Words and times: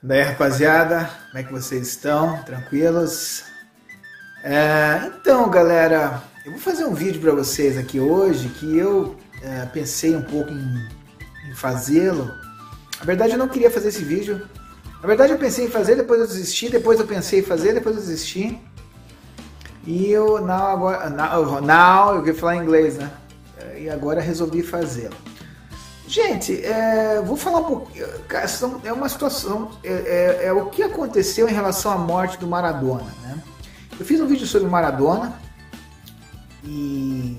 Daí 0.00 0.22
rapaziada, 0.22 1.10
como 1.26 1.38
é 1.38 1.42
que 1.42 1.52
vocês 1.52 1.88
estão? 1.88 2.40
Tranquilos? 2.44 3.42
É, 4.44 5.10
então 5.20 5.50
galera, 5.50 6.22
eu 6.46 6.52
vou 6.52 6.60
fazer 6.60 6.84
um 6.84 6.94
vídeo 6.94 7.20
para 7.20 7.32
vocês 7.32 7.76
aqui 7.76 7.98
hoje 7.98 8.48
que 8.48 8.78
eu 8.78 9.16
é, 9.42 9.66
pensei 9.66 10.14
um 10.14 10.22
pouco 10.22 10.52
em, 10.52 10.88
em 11.50 11.54
fazê-lo. 11.54 12.32
Na 13.00 13.04
verdade 13.04 13.32
eu 13.32 13.38
não 13.38 13.48
queria 13.48 13.72
fazer 13.72 13.88
esse 13.88 14.04
vídeo. 14.04 14.46
Na 15.02 15.08
verdade 15.08 15.32
eu 15.32 15.38
pensei 15.38 15.66
em 15.66 15.70
fazer, 15.70 15.96
depois 15.96 16.20
eu 16.20 16.28
desisti, 16.28 16.68
depois 16.68 17.00
eu 17.00 17.06
pensei 17.06 17.40
em 17.40 17.44
fazer, 17.44 17.74
depois 17.74 17.96
eu 17.96 18.02
desisti. 18.02 18.56
E 19.84 20.08
eu 20.12 20.40
now, 20.40 20.68
agora, 20.68 21.10
now, 21.10 21.60
now 21.60 22.14
eu 22.14 22.22
queria 22.22 22.38
falar 22.38 22.54
em 22.54 22.62
inglês, 22.62 22.96
né? 22.96 23.10
E 23.76 23.90
agora 23.90 24.20
resolvi 24.20 24.62
fazê-lo. 24.62 25.27
Gente, 26.08 26.64
é, 26.64 27.20
vou 27.20 27.36
falar 27.36 27.58
um 27.58 27.64
pouquinho. 27.64 28.06
É 28.82 28.92
uma 28.92 29.10
situação. 29.10 29.70
É, 29.84 29.92
é, 29.92 30.46
é, 30.46 30.52
o 30.52 30.66
que 30.70 30.82
aconteceu 30.82 31.46
em 31.46 31.52
relação 31.52 31.92
à 31.92 31.98
morte 31.98 32.38
do 32.38 32.46
Maradona. 32.46 33.04
Né? 33.22 33.38
Eu 34.00 34.06
fiz 34.06 34.18
um 34.18 34.26
vídeo 34.26 34.46
sobre 34.46 34.66
o 34.66 34.70
Maradona 34.70 35.38
e 36.64 37.36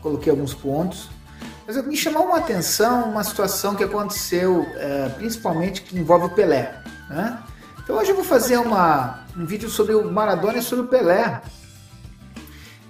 coloquei 0.00 0.30
alguns 0.30 0.54
pontos. 0.54 1.10
Mas 1.66 1.84
me 1.84 1.96
chamou 1.96 2.26
uma 2.26 2.38
atenção 2.38 3.10
uma 3.10 3.24
situação 3.24 3.74
que 3.74 3.82
aconteceu, 3.82 4.64
é, 4.76 5.08
principalmente 5.16 5.82
que 5.82 5.98
envolve 5.98 6.26
o 6.26 6.30
Pelé. 6.30 6.72
Né? 7.10 7.36
Então 7.82 7.96
hoje 7.96 8.12
eu 8.12 8.14
vou 8.14 8.24
fazer 8.24 8.58
uma, 8.58 9.24
um 9.36 9.44
vídeo 9.44 9.68
sobre 9.68 9.92
o 9.92 10.08
Maradona 10.08 10.58
e 10.58 10.62
sobre 10.62 10.84
o 10.84 10.88
Pelé. 10.88 11.42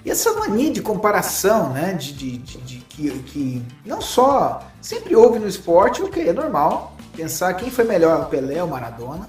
E 0.04 0.10
essa 0.10 0.32
mania 0.34 0.70
de 0.70 0.82
comparação, 0.82 1.70
né, 1.70 1.94
de, 1.94 2.12
de, 2.12 2.38
de, 2.38 2.58
de 2.58 2.78
que, 2.80 3.10
que, 3.20 3.62
não 3.86 4.02
só 4.02 4.62
sempre 4.80 5.16
houve 5.16 5.38
no 5.38 5.48
esporte, 5.48 6.02
o 6.02 6.10
que 6.10 6.20
é 6.20 6.32
normal, 6.32 6.94
pensar 7.16 7.54
quem 7.54 7.70
foi 7.70 7.84
melhor, 7.84 8.22
o 8.22 8.26
Pelé 8.26 8.62
ou 8.62 8.68
o 8.68 8.70
Maradona. 8.70 9.28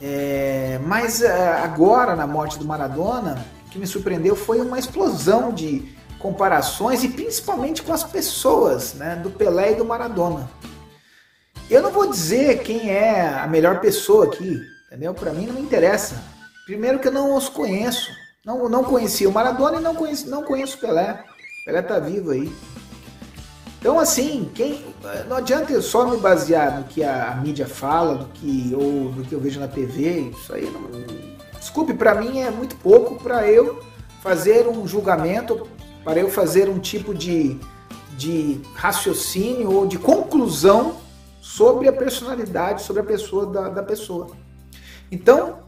É, 0.00 0.78
mas 0.86 1.22
é, 1.22 1.58
agora, 1.58 2.14
na 2.14 2.26
morte 2.26 2.58
do 2.58 2.64
Maradona, 2.64 3.44
o 3.66 3.70
que 3.70 3.78
me 3.78 3.86
surpreendeu 3.86 4.36
foi 4.36 4.60
uma 4.60 4.78
explosão 4.78 5.52
de 5.52 5.92
comparações 6.20 7.02
e 7.02 7.08
principalmente 7.08 7.82
com 7.82 7.92
as 7.92 8.04
pessoas, 8.04 8.94
né, 8.94 9.16
do 9.16 9.30
Pelé 9.30 9.72
e 9.72 9.76
do 9.76 9.84
Maradona. 9.84 10.48
Eu 11.68 11.82
não 11.82 11.90
vou 11.90 12.08
dizer 12.08 12.62
quem 12.62 12.90
é 12.90 13.28
a 13.28 13.46
melhor 13.46 13.80
pessoa 13.80 14.26
aqui, 14.26 14.60
entendeu? 14.86 15.12
Para 15.14 15.32
mim 15.32 15.46
não 15.46 15.54
me 15.54 15.62
interessa. 15.62 16.22
Primeiro 16.64 16.98
que 16.98 17.08
eu 17.08 17.12
não 17.12 17.34
os 17.34 17.48
conheço. 17.48 18.10
Não, 18.44 18.68
não 18.68 18.82
conhecia 18.82 19.28
o 19.28 19.32
Maradona 19.32 19.78
e 19.78 19.80
não 19.80 19.94
conheço, 19.94 20.28
não 20.28 20.42
conheço 20.42 20.76
o 20.76 20.80
Pelé. 20.80 21.24
O 21.60 21.64
Pelé 21.64 21.80
tá 21.80 22.00
vivo 22.00 22.32
aí. 22.32 22.52
Então, 23.78 24.00
assim, 24.00 24.50
quem, 24.52 24.84
não 25.28 25.36
adianta 25.36 25.72
eu 25.72 25.80
só 25.80 26.08
me 26.08 26.16
basear 26.16 26.80
no 26.80 26.84
que 26.84 27.04
a, 27.04 27.36
mídia 27.36 27.68
fala, 27.68 28.16
do 28.16 28.24
que, 28.26 28.72
ou 28.74 29.12
do 29.12 29.22
que 29.22 29.32
eu 29.32 29.40
vejo 29.40 29.60
na 29.60 29.68
TV. 29.68 30.30
Isso 30.30 30.52
aí 30.52 30.68
não. 30.70 30.82
Desculpe, 31.56 31.94
para 31.94 32.16
mim 32.16 32.40
é 32.40 32.50
muito 32.50 32.74
pouco 32.76 33.14
para 33.22 33.48
eu 33.48 33.80
fazer 34.20 34.66
um 34.66 34.88
julgamento, 34.88 35.68
para 36.02 36.18
eu 36.18 36.28
fazer 36.28 36.68
um 36.68 36.80
tipo 36.80 37.14
de, 37.14 37.56
de 38.16 38.60
raciocínio 38.74 39.70
ou 39.72 39.86
de 39.86 39.98
conclusão 39.98 40.96
sobre 41.40 41.86
a 41.86 41.92
personalidade, 41.92 42.82
sobre 42.82 43.02
a 43.02 43.04
pessoa 43.04 43.46
da, 43.46 43.68
da 43.68 43.82
pessoa. 43.84 44.28
Então, 45.12 45.61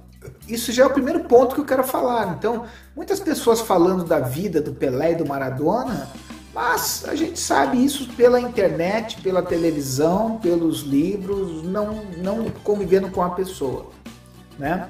isso 0.48 0.72
já 0.72 0.84
é 0.84 0.86
o 0.86 0.92
primeiro 0.92 1.20
ponto 1.24 1.54
que 1.54 1.60
eu 1.60 1.64
quero 1.64 1.84
falar. 1.84 2.34
Então, 2.38 2.64
muitas 2.94 3.20
pessoas 3.20 3.60
falando 3.60 4.04
da 4.04 4.20
vida 4.20 4.60
do 4.60 4.74
Pelé 4.74 5.12
e 5.12 5.16
do 5.16 5.26
Maradona, 5.26 6.08
mas 6.54 7.04
a 7.08 7.14
gente 7.14 7.38
sabe 7.38 7.84
isso 7.84 8.08
pela 8.14 8.40
internet, 8.40 9.20
pela 9.20 9.42
televisão, 9.42 10.38
pelos 10.38 10.82
livros, 10.82 11.64
não, 11.64 12.04
não 12.18 12.48
convivendo 12.62 13.10
com 13.10 13.22
a 13.22 13.30
pessoa, 13.30 13.90
né? 14.58 14.88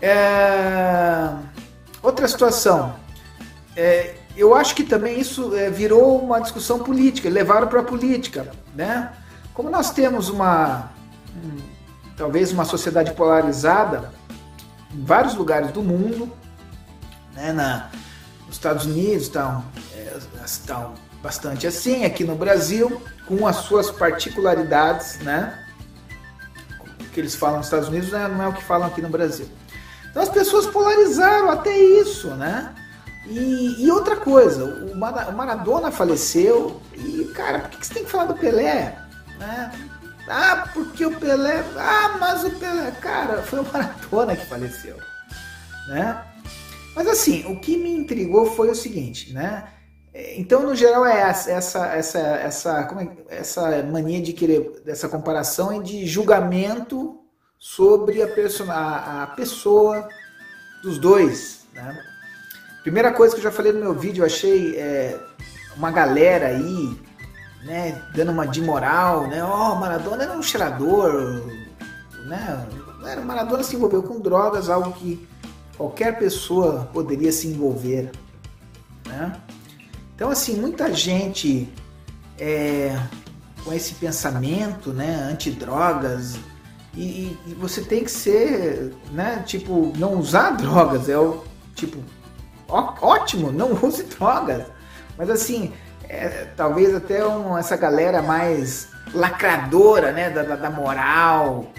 É... 0.00 1.28
Outra 2.02 2.26
situação, 2.26 2.96
é, 3.76 4.16
eu 4.36 4.54
acho 4.54 4.74
que 4.74 4.82
também 4.82 5.20
isso 5.20 5.54
é, 5.54 5.70
virou 5.70 6.18
uma 6.18 6.40
discussão 6.40 6.80
política, 6.80 7.28
levaram 7.28 7.68
para 7.68 7.80
a 7.80 7.84
política, 7.84 8.50
né? 8.74 9.12
Como 9.54 9.70
nós 9.70 9.90
temos 9.90 10.28
uma 10.28 10.90
talvez 12.16 12.52
uma 12.52 12.64
sociedade 12.64 13.12
polarizada 13.12 14.10
em 14.94 15.04
vários 15.04 15.34
lugares 15.34 15.70
do 15.70 15.82
mundo, 15.82 16.30
né, 17.34 17.52
na, 17.52 17.90
nos 18.46 18.56
Estados 18.56 18.84
Unidos 18.84 19.24
estão, 19.24 19.64
é, 19.94 20.18
estão 20.44 20.94
bastante 21.22 21.66
assim, 21.66 22.04
aqui 22.04 22.24
no 22.24 22.34
Brasil, 22.34 23.00
com 23.26 23.46
as 23.46 23.56
suas 23.56 23.90
particularidades, 23.90 25.18
né? 25.20 25.58
O 26.80 27.04
que 27.12 27.20
eles 27.20 27.34
falam 27.34 27.58
nos 27.58 27.66
Estados 27.66 27.88
Unidos 27.88 28.10
né, 28.10 28.28
não 28.28 28.42
é 28.42 28.48
o 28.48 28.52
que 28.52 28.64
falam 28.64 28.88
aqui 28.88 29.00
no 29.00 29.08
Brasil. 29.08 29.48
Então 30.10 30.22
as 30.22 30.28
pessoas 30.28 30.66
polarizaram 30.66 31.50
até 31.50 31.76
isso, 31.76 32.28
né? 32.28 32.74
E, 33.26 33.84
e 33.84 33.90
outra 33.90 34.16
coisa, 34.16 34.64
o 34.64 34.96
Maradona 34.96 35.92
faleceu 35.92 36.80
e, 36.92 37.24
cara, 37.34 37.60
por 37.60 37.70
que 37.78 37.86
você 37.86 37.94
tem 37.94 38.04
que 38.04 38.10
falar 38.10 38.24
do 38.24 38.34
Pelé? 38.34 38.98
Né? 39.38 39.72
Ah, 40.28 40.68
porque 40.72 41.04
o 41.04 41.18
Pelé. 41.18 41.64
Ah, 41.76 42.16
mas 42.18 42.44
o 42.44 42.50
Pelé. 42.50 42.90
Cara, 43.00 43.42
foi 43.42 43.60
o 43.60 43.72
Maratona 43.72 44.36
que 44.36 44.46
faleceu. 44.46 44.96
Né? 45.88 46.24
Mas 46.94 47.08
assim, 47.08 47.44
o 47.46 47.58
que 47.58 47.76
me 47.76 47.90
intrigou 47.90 48.46
foi 48.46 48.70
o 48.70 48.74
seguinte, 48.74 49.32
né? 49.32 49.68
Então, 50.36 50.62
no 50.62 50.74
geral, 50.74 51.06
é 51.06 51.22
essa, 51.22 51.50
essa, 51.50 51.86
essa, 51.86 52.18
essa, 52.18 52.98
é, 53.28 53.36
essa 53.38 53.82
mania 53.82 54.20
de 54.20 54.34
querer, 54.34 54.82
dessa 54.84 55.08
comparação 55.08 55.80
e 55.80 55.82
de 55.82 56.06
julgamento 56.06 57.18
sobre 57.58 58.22
a, 58.22 58.28
persona, 58.28 58.74
a, 58.74 59.22
a 59.22 59.26
pessoa 59.28 60.06
dos 60.82 60.98
dois. 60.98 61.66
Né? 61.72 61.98
Primeira 62.82 63.10
coisa 63.10 63.34
que 63.34 63.40
eu 63.40 63.44
já 63.44 63.50
falei 63.50 63.72
no 63.72 63.80
meu 63.80 63.94
vídeo, 63.94 64.20
eu 64.20 64.26
achei 64.26 64.76
é, 64.76 65.18
uma 65.76 65.90
galera 65.90 66.48
aí 66.48 67.00
né, 67.64 68.02
dando 68.14 68.32
uma 68.32 68.46
de 68.46 68.60
moral, 68.60 69.26
né? 69.28 69.42
Ó, 69.42 69.72
oh, 69.72 69.76
Maradona 69.76 70.24
era 70.24 70.32
um 70.32 70.42
cheirador, 70.42 71.44
né? 72.26 72.66
Maradona 73.24 73.62
se 73.62 73.76
envolveu 73.76 74.02
com 74.02 74.20
drogas, 74.20 74.68
algo 74.68 74.92
que 74.92 75.26
qualquer 75.76 76.18
pessoa 76.18 76.88
poderia 76.92 77.32
se 77.32 77.48
envolver, 77.48 78.10
né? 79.06 79.40
Então, 80.14 80.30
assim, 80.30 80.54
muita 80.54 80.92
gente 80.92 81.68
é, 82.38 82.96
com 83.64 83.72
esse 83.72 83.94
pensamento, 83.94 84.92
né, 84.92 85.28
antidrogas, 85.30 86.36
e, 86.94 87.36
e 87.46 87.54
você 87.58 87.80
tem 87.80 88.04
que 88.04 88.10
ser, 88.10 88.94
né, 89.12 89.42
tipo, 89.46 89.92
não 89.96 90.18
usar 90.18 90.50
drogas, 90.50 91.08
é 91.08 91.18
o 91.18 91.42
tipo, 91.74 91.98
ó, 92.68 92.94
ótimo, 93.00 93.50
não 93.50 93.72
use 93.82 94.04
drogas, 94.04 94.66
mas 95.16 95.30
assim, 95.30 95.72
é, 96.12 96.46
talvez 96.54 96.94
até 96.94 97.26
um, 97.26 97.56
essa 97.56 97.74
galera 97.74 98.20
mais 98.20 98.88
lacradora, 99.14 100.12
né, 100.12 100.28
da, 100.28 100.42
da, 100.42 100.70
moral, 100.70 101.72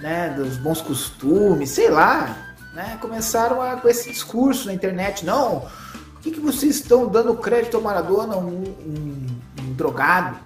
né, 0.00 0.30
dos 0.30 0.56
bons 0.56 0.80
costumes, 0.80 1.70
sei 1.70 1.90
lá, 1.90 2.36
né, 2.72 2.96
começaram 3.00 3.60
a, 3.60 3.76
com 3.76 3.88
esse 3.88 4.08
discurso 4.08 4.66
na 4.66 4.74
internet, 4.74 5.26
não, 5.26 5.66
o 6.14 6.20
que, 6.22 6.30
que 6.30 6.38
vocês 6.38 6.76
estão 6.76 7.08
dando 7.08 7.34
crédito 7.34 7.76
ao 7.76 7.82
Maradona, 7.82 8.36
um, 8.36 8.62
um, 8.62 9.26
um 9.60 9.72
drogado? 9.72 10.38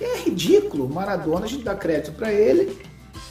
É 0.00 0.16
ridículo, 0.20 0.88
Maradona 0.88 1.44
a 1.44 1.48
gente 1.48 1.64
dá 1.64 1.74
crédito 1.74 2.12
para 2.12 2.32
ele 2.32 2.82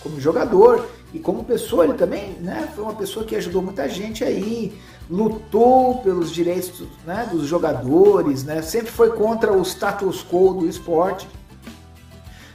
como 0.02 0.22
jogador 0.22 0.88
e 1.16 1.20
como 1.20 1.46
pessoa, 1.46 1.86
ele 1.86 1.94
também, 1.94 2.34
né, 2.42 2.70
foi 2.76 2.84
uma 2.84 2.94
pessoa 2.94 3.26
que 3.26 3.38
ajudou 3.38 3.62
muita 3.62 3.88
gente 3.88 4.22
aí, 4.22 4.78
lutou 5.10 6.02
pelos 6.02 6.30
direitos 6.30 6.84
né, 7.06 7.26
dos 7.32 7.48
jogadores, 7.48 8.44
né? 8.44 8.62
sempre 8.62 8.92
foi 8.92 9.16
contra 9.16 9.54
o 9.54 9.62
status 9.62 10.26
quo 10.30 10.54
do 10.54 10.68
esporte. 10.68 11.26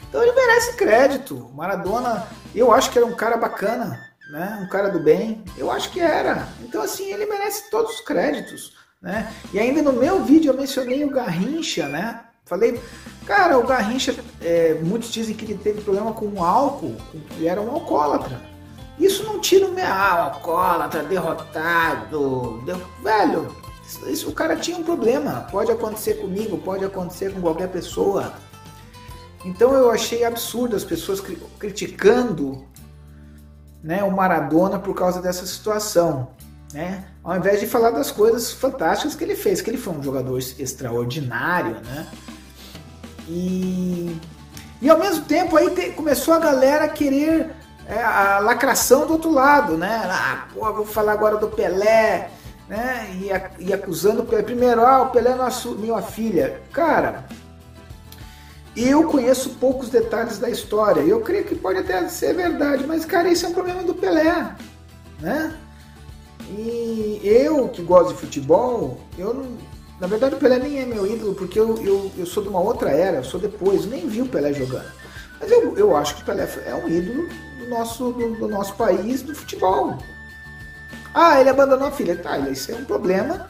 Então 0.07 0.23
ele 0.23 0.33
merece 0.33 0.77
crédito. 0.77 1.51
Maradona, 1.55 2.27
eu 2.55 2.71
acho 2.71 2.91
que 2.91 2.99
era 2.99 3.07
um 3.07 3.15
cara 3.15 3.39
bacana, 3.39 3.99
né? 4.31 4.61
um 4.63 4.69
cara 4.69 4.91
do 4.91 5.01
bem. 5.01 5.43
Eu 5.57 5.71
acho 5.71 5.91
que 5.91 6.01
era. 6.01 6.47
Então, 6.61 6.83
assim, 6.83 7.11
ele 7.11 7.25
merece 7.25 7.71
todos 7.71 7.95
os 7.95 8.01
créditos. 8.03 8.77
Né? 9.01 9.33
E 9.55 9.59
ainda 9.59 9.81
no 9.81 9.95
meu 9.95 10.23
vídeo 10.23 10.53
eu 10.53 10.57
mencionei 10.57 11.03
o 11.03 11.11
Garrincha, 11.11 11.89
né? 11.89 12.25
Falei, 12.45 12.81
cara, 13.27 13.59
o 13.59 13.67
Garrincha, 13.67 14.15
é, 14.41 14.75
muitos 14.83 15.11
dizem 15.13 15.35
que 15.35 15.45
ele 15.45 15.57
teve 15.57 15.83
problema 15.83 16.13
com 16.13 16.43
álcool, 16.43 16.97
ele 17.37 17.47
era 17.47 17.61
um 17.61 17.71
alcoólatra. 17.71 18.41
Isso 18.99 19.25
não 19.25 19.41
tira 19.41 19.67
o 19.67 19.73
meu 19.73 19.87
ah, 19.87 20.33
alcoólatra, 20.35 21.03
derrotado. 21.03 22.63
Velho, 23.03 23.55
isso, 24.07 24.29
o 24.29 24.33
cara 24.33 24.57
tinha 24.57 24.77
um 24.77 24.83
problema. 24.83 25.47
Pode 25.51 25.73
acontecer 25.73 26.15
comigo, 26.15 26.59
pode 26.59 26.85
acontecer 26.85 27.33
com 27.33 27.41
qualquer 27.41 27.69
pessoa. 27.69 28.35
Então 29.45 29.73
eu 29.73 29.91
achei 29.91 30.25
absurdo 30.25 30.77
as 30.77 30.85
pessoas 30.85 31.23
criticando 31.59 32.63
né, 33.83 34.05
o 34.05 34.11
Maradona 34.11 34.79
por 34.79 34.95
causa 34.95 35.23
dessa 35.23 35.47
situação. 35.47 36.29
Né? 36.73 37.10
Ao 37.23 37.37
invés 37.37 37.61
de 37.61 37.67
falar 37.67 37.91
das 37.91 38.11
coisas 38.11 38.51
fantásticas 38.53 39.15
que 39.15 39.23
ele 39.23 39.37
fez, 39.37 39.61
que 39.61 39.71
ele 39.71 39.77
foi 39.79 39.93
um 39.95 40.03
jogador 40.03 40.39
extraordinário, 40.39 41.77
né? 41.85 42.07
E 43.29 44.17
E 44.83 44.89
ao 44.89 44.99
mesmo 44.99 45.25
tempo 45.25 45.57
aí 45.57 45.71
te, 45.71 45.91
começou 45.91 46.33
a 46.35 46.39
galera 46.39 46.87
a 46.87 46.89
querer 46.89 47.51
é, 47.87 48.03
a 48.03 48.39
lacração 48.39 49.07
do 49.07 49.13
outro 49.15 49.31
lado, 49.31 49.77
né? 49.77 50.03
Ah, 50.07 50.47
pô, 50.55 50.73
vou 50.73 50.87
falar 50.87 51.13
agora 51.13 51.37
do 51.37 51.49
Pelé, 51.49 52.31
né? 52.69 53.11
E, 53.21 53.31
a, 53.31 53.51
e 53.59 53.73
acusando 53.73 54.23
o 54.23 54.27
Pelé. 54.27 54.43
Primeiro, 54.43 54.85
ah, 54.85 55.03
o 55.03 55.11
Pelé 55.11 55.35
não 55.35 55.45
assumiu 55.45 55.95
a 55.95 56.01
filha. 56.03 56.61
Cara, 56.73 57.27
eu 58.75 59.05
conheço 59.05 59.51
poucos 59.61 59.91
detalhes 59.91 60.39
da 60.39 60.49
história. 60.49 61.01
Eu 61.03 61.21
creio 61.21 61.45
que 61.45 61.55
pode 61.55 61.81
até 61.81 62.09
ser 62.09 62.35
verdade, 62.35 62.87
mas, 62.87 63.05
cara, 63.05 63.29
esse 63.31 63.45
é 63.45 63.49
um 63.49 63.53
problema 63.53 63.83
do 63.83 63.95
Pelé, 63.95 64.55
né? 65.21 65.55
E 66.51 67.21
eu 67.23 67.69
que 67.69 67.83
gosto 67.83 68.13
de 68.13 68.21
futebol, 68.21 69.01
eu 69.17 69.33
não, 69.33 69.47
na 70.01 70.07
verdade 70.07 70.35
o 70.35 70.39
Pelé 70.39 70.59
nem 70.59 70.81
é 70.81 70.87
meu 70.87 71.07
ídolo, 71.07 71.35
porque 71.35 71.59
eu, 71.59 71.77
eu, 71.83 72.11
eu 72.19 72.27
sou 72.27 72.43
de 72.43 72.49
uma 72.49 72.61
outra 72.61 72.91
era, 72.91 73.19
eu 73.19 73.25
sou 73.25 73.39
depois, 73.39 73.87
nem 73.87 74.09
vi 74.09 74.23
o 74.23 74.29
Pelé 74.29 74.53
jogando. 74.53 74.91
Mas 75.41 75.51
eu, 75.51 75.77
eu 75.79 75.97
acho 75.97 76.17
que 76.17 76.23
o 76.23 76.25
Pelé 76.25 76.49
é 76.67 76.75
um 76.75 76.89
ídolo 76.89 77.29
do 77.59 77.69
nosso, 77.69 78.13
do, 78.13 78.37
do 78.37 78.49
nosso 78.49 78.75
país, 78.75 79.23
do 79.23 79.35
futebol. 79.35 79.97
Ah, 81.15 81.41
ele 81.41 81.49
abandonou 81.49 81.89
a 81.89 81.93
filha. 81.93 82.17
Tá, 82.17 82.39
isso 82.39 82.71
é 82.71 82.75
um 82.75 82.85
problema 82.85 83.49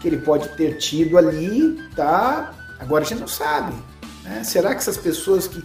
que 0.00 0.08
ele 0.08 0.18
pode 0.18 0.48
ter 0.50 0.76
tido 0.76 1.16
ali, 1.16 1.80
tá? 1.96 2.52
Agora 2.78 3.04
a 3.04 3.06
gente 3.06 3.20
não 3.20 3.28
sabe. 3.28 3.74
Né? 4.22 4.44
Será 4.44 4.70
que 4.74 4.80
essas 4.80 4.96
pessoas 4.96 5.48
que, 5.48 5.62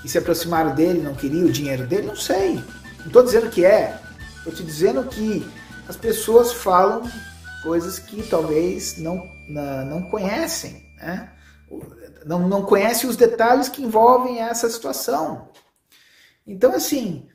que 0.00 0.08
se 0.08 0.16
aproximaram 0.16 0.74
dele 0.74 1.02
não 1.02 1.14
queriam 1.14 1.46
o 1.46 1.52
dinheiro 1.52 1.86
dele? 1.86 2.06
Não 2.06 2.16
sei. 2.16 2.54
Não 3.00 3.06
estou 3.06 3.22
dizendo 3.22 3.50
que 3.50 3.64
é. 3.64 3.98
Estou 4.38 4.52
te 4.52 4.62
dizendo 4.62 5.04
que 5.04 5.46
as 5.88 5.96
pessoas 5.96 6.52
falam 6.52 7.02
coisas 7.62 7.98
que 7.98 8.22
talvez 8.22 8.98
não, 8.98 9.28
não 9.48 10.02
conhecem, 10.02 10.84
né? 10.98 11.30
Não, 12.24 12.48
não 12.48 12.62
conhecem 12.62 13.08
os 13.08 13.16
detalhes 13.16 13.68
que 13.68 13.82
envolvem 13.82 14.40
essa 14.40 14.68
situação. 14.68 15.48
Então, 16.46 16.74
assim, 16.74 17.28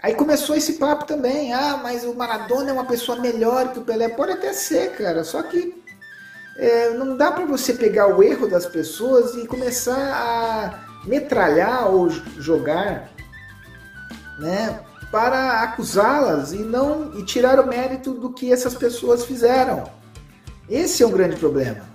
aí 0.00 0.14
começou 0.14 0.56
esse 0.56 0.74
papo 0.74 1.06
também. 1.06 1.52
Ah, 1.52 1.78
mas 1.82 2.04
o 2.04 2.14
Maradona 2.14 2.70
é 2.70 2.72
uma 2.72 2.84
pessoa 2.84 3.18
melhor 3.18 3.72
que 3.72 3.78
o 3.78 3.84
Pelé. 3.84 4.08
Pode 4.08 4.32
até 4.32 4.52
ser, 4.52 4.96
cara. 4.96 5.24
Só 5.24 5.42
que 5.42 5.82
é, 6.56 6.90
não 6.90 7.16
dá 7.16 7.30
para 7.32 7.46
você 7.46 7.72
pegar 7.72 8.08
o 8.08 8.22
erro 8.22 8.48
das 8.48 8.66
pessoas 8.66 9.34
e 9.36 9.46
começar 9.46 9.96
a 9.96 11.06
metralhar 11.06 11.88
ou 11.88 12.10
jogar, 12.10 13.10
né, 14.40 14.80
para 15.10 15.62
acusá-las 15.62 16.52
e 16.52 16.58
não 16.58 17.18
e 17.18 17.24
tirar 17.24 17.58
o 17.60 17.66
mérito 17.66 18.12
do 18.12 18.30
que 18.30 18.52
essas 18.52 18.74
pessoas 18.74 19.24
fizeram. 19.24 19.84
Esse 20.68 21.02
é 21.02 21.06
um 21.06 21.10
grande 21.10 21.36
problema. 21.36 21.88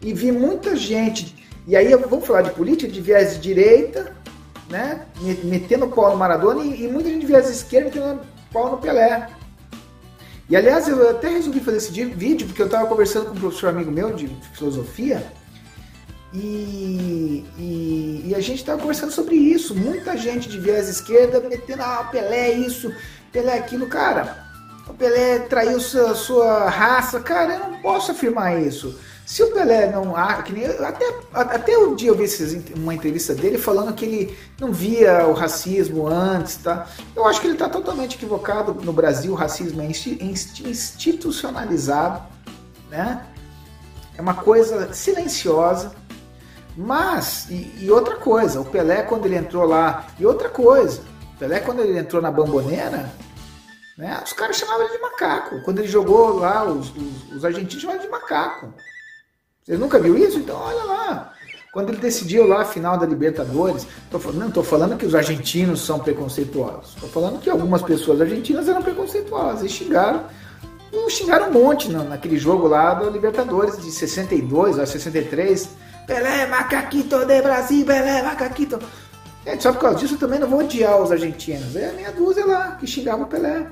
E 0.00 0.12
vi 0.12 0.30
muita 0.30 0.76
gente, 0.76 1.34
e 1.66 1.74
aí 1.74 1.94
vamos 1.96 2.26
falar 2.26 2.42
de 2.42 2.50
política 2.50 2.90
de 2.90 3.00
viés 3.00 3.34
de 3.34 3.40
direita, 3.40 4.14
né, 4.68 5.06
metendo 5.42 5.86
o 5.86 5.90
pau 5.90 6.10
no 6.10 6.16
Maradona 6.16 6.62
e, 6.62 6.84
e 6.84 6.88
muita 6.88 7.08
gente 7.08 7.20
de 7.20 7.26
viés 7.26 7.46
de 7.46 7.52
esquerda 7.52 7.86
metendo 7.86 8.20
pau 8.52 8.70
no 8.70 8.78
Pelé. 8.78 9.28
E 10.48 10.56
aliás, 10.56 10.86
eu 10.88 11.08
até 11.08 11.28
resolvi 11.28 11.60
fazer 11.60 11.78
esse 11.78 11.90
vídeo 11.90 12.46
porque 12.46 12.60
eu 12.60 12.66
estava 12.66 12.86
conversando 12.86 13.26
com 13.26 13.36
um 13.36 13.40
professor 13.40 13.70
amigo 13.70 13.90
meu 13.90 14.12
de 14.12 14.28
filosofia 14.52 15.26
e, 16.34 17.44
e, 17.56 18.24
e 18.26 18.34
a 18.34 18.40
gente 18.40 18.58
estava 18.58 18.80
conversando 18.80 19.12
sobre 19.12 19.36
isso. 19.36 19.72
Muita 19.74 20.16
gente 20.16 20.48
de 20.48 20.58
viés 20.58 20.88
esquerda 20.88 21.38
metendo, 21.40 21.82
ah, 21.82 22.08
Pelé 22.10 22.50
é 22.50 22.54
isso, 22.54 22.92
Pelé 23.32 23.56
é 23.56 23.58
aquilo. 23.58 23.86
Cara, 23.86 24.44
o 24.88 24.94
Pelé 24.94 25.38
traiu 25.38 25.78
sua, 25.78 26.16
sua 26.16 26.68
raça. 26.68 27.20
Cara, 27.20 27.54
eu 27.54 27.70
não 27.70 27.80
posso 27.80 28.10
afirmar 28.10 28.60
isso. 28.60 28.98
Se 29.24 29.42
o 29.42 29.52
Pelé 29.52 29.90
não. 29.90 30.14
até, 30.16 31.14
até 31.32 31.78
o 31.78 31.94
dia 31.94 32.10
eu 32.10 32.14
vi 32.14 32.26
uma 32.76 32.92
entrevista 32.92 33.32
dele 33.32 33.56
falando 33.56 33.94
que 33.94 34.04
ele 34.04 34.36
não 34.60 34.70
via 34.72 35.26
o 35.26 35.32
racismo 35.32 36.06
antes, 36.06 36.56
tá? 36.56 36.86
Eu 37.16 37.26
acho 37.26 37.40
que 37.40 37.46
ele 37.46 37.54
está 37.54 37.66
totalmente 37.68 38.16
equivocado. 38.16 38.74
No 38.74 38.92
Brasil, 38.92 39.32
o 39.32 39.36
racismo 39.36 39.80
é 39.80 39.86
institucionalizado, 39.86 42.22
né? 42.90 43.24
É 44.16 44.20
uma 44.20 44.34
coisa 44.34 44.92
silenciosa. 44.92 45.92
Mas, 46.76 47.48
e, 47.50 47.84
e 47.84 47.90
outra 47.90 48.16
coisa, 48.16 48.60
o 48.60 48.64
Pelé, 48.64 49.02
quando 49.02 49.26
ele 49.26 49.36
entrou 49.36 49.64
lá, 49.64 50.06
e 50.18 50.26
outra 50.26 50.48
coisa, 50.48 51.02
o 51.34 51.38
Pelé, 51.38 51.60
quando 51.60 51.80
ele 51.80 51.98
entrou 51.98 52.20
na 52.20 52.30
Bamboneira, 52.30 53.12
né, 53.96 54.20
os 54.24 54.32
caras 54.32 54.56
chamavam 54.56 54.84
ele 54.84 54.96
de 54.96 55.02
macaco. 55.02 55.62
Quando 55.62 55.78
ele 55.78 55.88
jogou 55.88 56.38
lá, 56.38 56.64
os, 56.64 56.90
os, 56.96 57.32
os 57.36 57.44
argentinos 57.44 57.80
chamavam 57.80 58.00
ele 58.00 58.06
de 58.06 58.12
macaco. 58.12 58.74
Você 59.62 59.76
nunca 59.76 59.98
viu 59.98 60.18
isso? 60.18 60.38
Então 60.38 60.56
olha 60.56 60.84
lá. 60.84 61.32
Quando 61.72 61.88
ele 61.88 61.98
decidiu 61.98 62.46
lá 62.46 62.62
a 62.62 62.64
final 62.64 62.96
da 62.96 63.04
Libertadores, 63.06 63.86
tô, 64.08 64.18
não 64.32 64.46
estou 64.48 64.62
falando 64.62 64.96
que 64.96 65.06
os 65.06 65.14
argentinos 65.14 65.80
são 65.80 65.98
preconceituosos. 65.98 66.94
Estou 66.94 67.08
falando 67.08 67.40
que 67.40 67.50
algumas 67.50 67.82
pessoas 67.82 68.20
argentinas 68.20 68.68
eram 68.68 68.80
preconceituosas 68.80 69.64
e 69.64 69.68
xingaram, 69.68 70.24
xingaram 71.08 71.48
um 71.48 71.52
monte 71.52 71.90
naquele 71.90 72.36
jogo 72.36 72.68
lá 72.68 72.94
da 72.94 73.10
Libertadores 73.10 73.76
de 73.82 73.90
62 73.90 74.78
a 74.78 74.86
63. 74.86 75.68
Pelé, 76.06 76.46
macaquito 76.46 77.24
de 77.24 77.42
Brasil, 77.42 77.84
Pelé, 77.86 78.22
macaquito. 78.22 78.78
É, 79.46 79.58
só 79.58 79.72
por 79.72 79.80
causa 79.80 79.98
disso 79.98 80.14
eu 80.14 80.18
também 80.18 80.38
não 80.38 80.48
vou 80.48 80.60
odiar 80.60 81.00
os 81.00 81.12
argentinos. 81.12 81.76
É 81.76 81.90
a 81.90 81.92
meia 81.92 82.12
dúzia 82.12 82.46
lá 82.46 82.76
que 82.76 82.86
xingava 82.86 83.22
o 83.22 83.26
Pelé. 83.26 83.66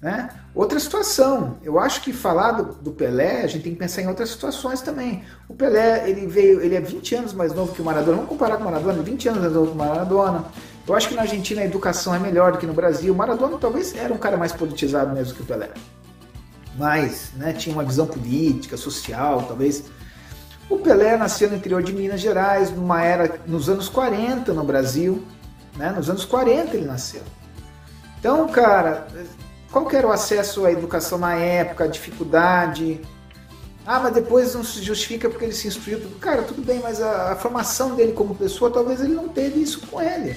Né? 0.00 0.28
Outra 0.54 0.78
situação, 0.78 1.58
eu 1.62 1.78
acho 1.78 2.02
que 2.02 2.12
falar 2.12 2.52
do, 2.52 2.74
do, 2.74 2.92
Pelé, 2.92 3.42
a 3.42 3.46
gente 3.46 3.62
tem 3.62 3.72
que 3.72 3.78
pensar 3.78 4.02
em 4.02 4.08
outras 4.08 4.30
situações 4.30 4.80
também. 4.80 5.24
O 5.48 5.54
Pelé, 5.54 6.08
ele 6.08 6.26
veio, 6.26 6.60
ele 6.60 6.74
é 6.74 6.80
20 6.80 7.14
anos 7.14 7.32
mais 7.32 7.52
novo 7.54 7.74
que 7.74 7.82
o 7.82 7.84
Maradona. 7.84 8.16
Vamos 8.16 8.28
comparar 8.28 8.56
com 8.56 8.62
o 8.62 8.66
Maradona, 8.66 9.02
20 9.02 9.28
anos 9.28 9.40
mais 9.40 9.52
novo 9.52 9.66
que 9.68 9.72
o 9.72 9.76
Maradona. 9.76 10.44
Eu 10.86 10.94
acho 10.94 11.08
que 11.08 11.14
na 11.14 11.22
Argentina 11.22 11.62
a 11.62 11.64
educação 11.64 12.14
é 12.14 12.18
melhor 12.18 12.52
do 12.52 12.58
que 12.58 12.66
no 12.66 12.72
Brasil. 12.72 13.12
O 13.12 13.16
Maradona 13.16 13.58
talvez 13.58 13.94
era 13.96 14.12
um 14.12 14.18
cara 14.18 14.36
mais 14.36 14.52
politizado 14.52 15.12
mesmo 15.14 15.34
que 15.34 15.42
o 15.42 15.46
Pelé. 15.46 15.70
Mas, 16.78 17.32
né, 17.34 17.52
tinha 17.54 17.74
uma 17.74 17.82
visão 17.82 18.06
política, 18.06 18.76
social, 18.76 19.42
talvez. 19.48 19.84
O 20.68 20.78
Pelé 20.78 21.16
nasceu 21.16 21.48
no 21.48 21.56
interior 21.56 21.82
de 21.82 21.92
Minas 21.92 22.20
Gerais, 22.20 22.70
numa 22.70 23.02
era 23.02 23.40
nos 23.46 23.68
anos 23.68 23.88
40 23.88 24.52
no 24.52 24.64
Brasil, 24.64 25.24
né? 25.76 25.92
Nos 25.92 26.10
anos 26.10 26.24
40 26.24 26.76
ele 26.76 26.86
nasceu. 26.86 27.22
Então, 28.18 28.48
cara, 28.48 29.06
qual 29.70 29.88
era 29.92 30.06
o 30.06 30.12
acesso 30.12 30.64
à 30.64 30.72
educação 30.72 31.18
na 31.18 31.34
época, 31.34 31.84
a 31.84 31.86
dificuldade? 31.86 33.00
Ah, 33.86 34.00
mas 34.00 34.14
depois 34.14 34.54
não 34.54 34.64
se 34.64 34.82
justifica 34.82 35.28
porque 35.28 35.44
ele 35.44 35.52
se 35.52 35.68
instruiu. 35.68 36.00
Cara, 36.20 36.42
tudo 36.42 36.60
bem, 36.60 36.80
mas 36.82 37.00
a, 37.00 37.32
a 37.32 37.36
formação 37.36 37.94
dele 37.94 38.12
como 38.12 38.34
pessoa, 38.34 38.68
talvez 38.68 39.00
ele 39.00 39.14
não 39.14 39.28
teve 39.28 39.60
isso 39.60 39.86
com 39.86 40.02
ele. 40.02 40.36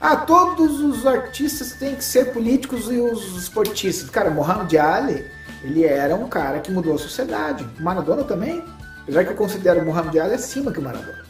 Ah, 0.00 0.16
todos 0.16 0.80
os 0.80 1.04
artistas 1.04 1.72
têm 1.72 1.96
que 1.96 2.04
ser 2.04 2.32
políticos 2.32 2.90
e 2.90 2.98
os 2.98 3.36
esportistas. 3.36 4.08
Cara, 4.08 4.30
Muhammad 4.30 4.72
Ali, 4.76 5.26
ele 5.64 5.84
era 5.84 6.14
um 6.14 6.28
cara 6.28 6.60
que 6.60 6.70
mudou 6.70 6.94
a 6.94 6.98
sociedade. 6.98 7.68
Maradona 7.80 8.22
também. 8.22 8.64
Apesar 9.10 9.24
que 9.24 9.32
eu 9.32 9.36
considero 9.36 9.80
o 9.80 9.86
Muhammad 9.86 10.16
Ali 10.18 10.34
acima 10.34 10.70
que 10.70 10.78
o 10.78 10.82
Maradona. 10.82 11.24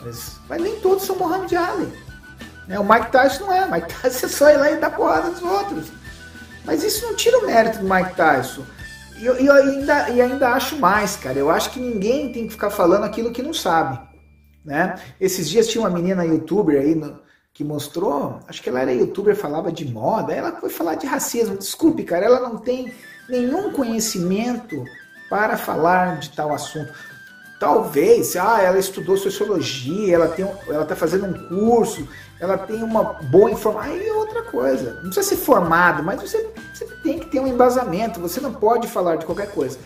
Mas, 0.00 0.36
mas 0.48 0.62
nem 0.62 0.78
todos 0.78 1.02
são 1.02 1.16
Muhammad 1.16 1.52
Ali. 1.52 1.92
Né? 2.68 2.78
O 2.78 2.84
Mike 2.84 3.10
Tyson 3.10 3.46
não 3.46 3.52
é. 3.52 3.64
O 3.64 3.72
Mike 3.72 3.88
Tyson 3.92 4.26
é 4.26 4.28
só 4.28 4.50
ir 4.50 4.56
lá 4.58 4.70
e 4.70 4.76
dar 4.76 4.94
porrada 4.94 5.28
nos 5.28 5.42
outros. 5.42 5.88
Mas 6.64 6.84
isso 6.84 7.04
não 7.04 7.16
tira 7.16 7.36
o 7.40 7.46
mérito 7.46 7.78
do 7.78 7.92
Mike 7.92 8.14
Tyson. 8.14 8.62
E 9.18 9.26
eu, 9.26 9.34
eu, 9.34 9.52
ainda, 9.54 10.08
e 10.10 10.22
ainda 10.22 10.50
acho 10.50 10.78
mais, 10.78 11.16
cara. 11.16 11.36
Eu 11.36 11.50
acho 11.50 11.70
que 11.70 11.80
ninguém 11.80 12.30
tem 12.30 12.46
que 12.46 12.52
ficar 12.52 12.70
falando 12.70 13.02
aquilo 13.02 13.32
que 13.32 13.42
não 13.42 13.52
sabe. 13.52 13.98
Né? 14.64 14.94
Esses 15.20 15.48
dias 15.48 15.66
tinha 15.66 15.82
uma 15.82 15.90
menina 15.90 16.24
youtuber 16.24 16.80
aí 16.80 16.94
no, 16.94 17.20
que 17.52 17.64
mostrou, 17.64 18.38
acho 18.46 18.62
que 18.62 18.68
ela 18.68 18.80
era 18.80 18.92
youtuber, 18.92 19.34
falava 19.34 19.72
de 19.72 19.84
moda, 19.84 20.32
ela 20.32 20.52
foi 20.60 20.70
falar 20.70 20.94
de 20.94 21.08
racismo. 21.08 21.56
Desculpe, 21.56 22.04
cara, 22.04 22.24
ela 22.24 22.38
não 22.38 22.56
tem 22.56 22.92
nenhum 23.28 23.72
conhecimento 23.72 24.84
para 25.28 25.56
falar 25.56 26.18
de 26.18 26.30
tal 26.30 26.52
assunto. 26.52 26.92
Talvez, 27.58 28.36
ah, 28.36 28.60
ela 28.60 28.78
estudou 28.78 29.16
sociologia, 29.16 30.14
ela 30.14 30.28
tem, 30.28 30.44
ela 30.68 30.82
está 30.82 30.94
fazendo 30.94 31.26
um 31.26 31.48
curso, 31.48 32.06
ela 32.38 32.58
tem 32.58 32.82
uma 32.82 33.04
boa 33.04 33.50
informação. 33.50 33.90
Aí 33.90 34.06
é 34.06 34.12
outra 34.12 34.42
coisa. 34.42 34.94
Não 34.94 35.10
precisa 35.10 35.22
ser 35.22 35.36
formado, 35.36 36.02
mas 36.02 36.20
você, 36.20 36.50
você 36.72 36.84
tem 37.02 37.18
que 37.18 37.26
ter 37.26 37.40
um 37.40 37.46
embasamento. 37.46 38.20
Você 38.20 38.40
não 38.40 38.52
pode 38.52 38.88
falar 38.88 39.16
de 39.16 39.24
qualquer 39.24 39.50
coisa. 39.50 39.78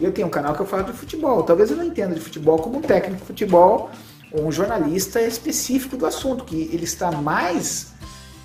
Eu 0.00 0.12
tenho 0.12 0.26
um 0.26 0.30
canal 0.30 0.54
que 0.54 0.60
eu 0.60 0.66
falo 0.66 0.84
de 0.84 0.92
futebol. 0.92 1.42
Talvez 1.42 1.70
eu 1.70 1.76
não 1.76 1.84
entenda 1.84 2.14
de 2.14 2.20
futebol 2.20 2.58
como 2.58 2.78
um 2.78 2.82
técnico 2.82 3.20
de 3.20 3.26
futebol 3.26 3.90
ou 4.32 4.46
um 4.46 4.52
jornalista 4.52 5.20
específico 5.20 5.96
do 5.96 6.06
assunto, 6.06 6.44
que 6.44 6.70
ele 6.72 6.84
está 6.84 7.12
mais 7.12 7.92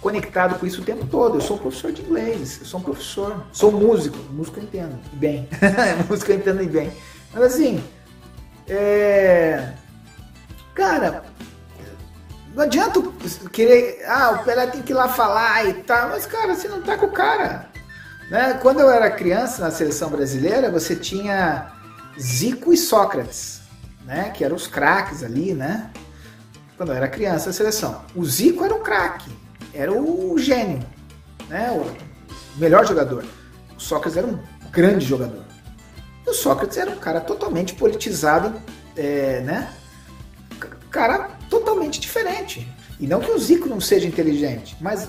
conectado 0.08 0.58
com 0.58 0.66
isso 0.66 0.82
o 0.82 0.86
tempo 0.86 1.06
todo. 1.06 1.36
Eu 1.36 1.42
sou 1.42 1.58
um 1.58 1.60
professor 1.60 1.92
de 1.92 2.02
inglês, 2.02 2.60
eu 2.62 2.66
sou 2.66 2.80
um 2.80 2.84
professor, 2.84 3.46
sou 3.52 3.72
músico, 3.72 4.18
músico 4.32 4.60
eu 4.60 4.64
entendo 4.64 4.98
bem, 5.14 5.50
músico 6.10 6.32
eu 6.32 6.38
entendo 6.38 6.66
bem. 6.72 6.92
Mas 7.34 7.44
assim, 7.44 7.84
é... 8.70 9.74
cara, 10.74 11.24
não 12.56 12.64
adianta 12.64 13.02
querer, 13.52 14.02
ah, 14.08 14.32
o 14.32 14.46
Pelé 14.46 14.68
tem 14.68 14.82
que 14.82 14.94
ir 14.94 14.96
lá 14.96 15.10
falar 15.10 15.68
e 15.68 15.74
tal, 15.84 16.10
mas 16.10 16.26
cara, 16.26 16.56
você 16.56 16.70
não 16.70 16.82
tá 16.82 16.98
com 16.98 17.08
o 17.08 17.12
cara. 17.12 17.68
Né? 18.32 18.60
Quando 18.62 18.80
eu 18.80 18.90
era 18.90 19.12
criança 19.12 19.62
na 19.62 19.72
seleção 19.72 20.10
brasileira, 20.10 20.72
você 20.72 20.96
tinha 20.96 21.72
Zico 22.18 22.72
e 22.72 22.78
Sócrates, 22.78 23.62
né? 24.06 24.32
Que 24.32 24.44
eram 24.44 24.56
os 24.56 24.68
craques 24.68 25.24
ali, 25.24 25.54
né? 25.54 25.92
quando 26.78 26.90
eu 26.90 26.96
era 26.96 27.08
criança, 27.08 27.50
a 27.50 27.54
seleção. 27.54 28.06
O 28.16 28.24
Zico 28.24 28.64
era 28.64 28.74
um 28.74 28.84
craque, 28.84 29.32
era 29.78 29.92
o 29.92 30.36
gênio, 30.40 30.84
né? 31.48 31.70
o 31.72 32.60
melhor 32.60 32.86
jogador. 32.86 33.24
O 33.78 33.80
Sócrates 33.80 34.18
era 34.18 34.26
um 34.26 34.40
grande 34.72 35.06
jogador. 35.06 35.46
E 36.26 36.30
o 36.32 36.34
Sócrates 36.34 36.78
era 36.78 36.90
um 36.90 36.98
cara 36.98 37.22
totalmente 37.22 37.76
politizado, 37.76 38.60
é, 38.96 39.42
né? 39.42 39.72
Cara 40.90 41.30
totalmente 41.48 42.00
diferente. 42.00 42.68
E 43.00 43.06
não 43.06 43.20
que 43.20 43.30
o 43.30 43.38
Zico 43.38 43.70
não 43.70 43.80
seja 43.80 44.08
inteligente, 44.08 44.76
mas 44.82 45.08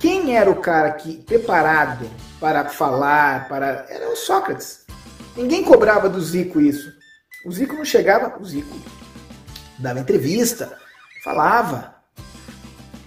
quem 0.00 0.36
era 0.36 0.50
o 0.50 0.56
cara 0.56 0.90
que 0.92 1.18
preparado 1.18 2.10
para 2.40 2.68
falar, 2.68 3.48
para 3.48 3.86
era 3.88 4.10
o 4.10 4.16
Sócrates. 4.16 4.84
Ninguém 5.36 5.62
cobrava 5.62 6.08
do 6.08 6.20
Zico 6.20 6.60
isso. 6.60 6.92
O 7.46 7.52
Zico 7.52 7.74
não 7.74 7.84
chegava, 7.84 8.36
o 8.40 8.44
Zico 8.44 8.76
dava 9.78 10.00
entrevista, 10.00 10.76
falava. 11.22 11.94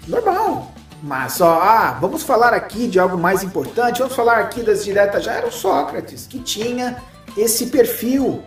Normal. 0.08 0.71
Mas 1.02 1.34
só, 1.34 1.60
ah, 1.62 1.98
vamos 2.00 2.22
falar 2.22 2.54
aqui 2.54 2.88
de 2.88 3.00
algo 3.00 3.18
mais 3.18 3.42
importante, 3.42 4.00
vamos 4.00 4.16
falar 4.16 4.38
aqui 4.38 4.62
das 4.62 4.84
diretas. 4.86 5.24
Já 5.24 5.34
era 5.34 5.48
o 5.48 5.52
Sócrates 5.52 6.28
que 6.28 6.40
tinha 6.40 7.02
esse 7.36 7.68
perfil. 7.68 8.44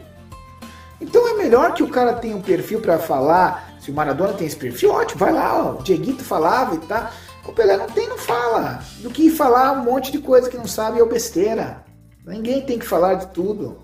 Então 1.00 1.28
é 1.28 1.34
melhor 1.34 1.74
que 1.74 1.82
o 1.82 1.88
cara 1.88 2.12
tenha 2.14 2.36
um 2.36 2.42
perfil 2.42 2.80
para 2.80 2.98
falar. 2.98 3.74
Se 3.80 3.90
o 3.90 3.94
Maradona 3.94 4.32
tem 4.32 4.46
esse 4.46 4.56
perfil, 4.56 4.92
ótimo, 4.92 5.18
vai 5.18 5.32
lá, 5.32 5.62
ó, 5.62 5.80
o 5.80 5.82
Dieguito 5.82 6.24
falava 6.24 6.74
e 6.76 6.78
tá. 6.78 7.10
O 7.46 7.52
Pelé 7.52 7.76
não 7.76 7.86
tem, 7.86 8.08
não 8.08 8.16
fala. 8.16 8.82
Do 9.00 9.10
que 9.10 9.28
falar 9.30 9.72
um 9.72 9.84
monte 9.84 10.10
de 10.10 10.18
coisa 10.18 10.48
que 10.48 10.56
não 10.56 10.66
sabe 10.66 11.00
é 11.00 11.04
besteira. 11.04 11.84
Ninguém 12.24 12.62
tem 12.62 12.78
que 12.78 12.86
falar 12.86 13.14
de 13.14 13.26
tudo. 13.26 13.78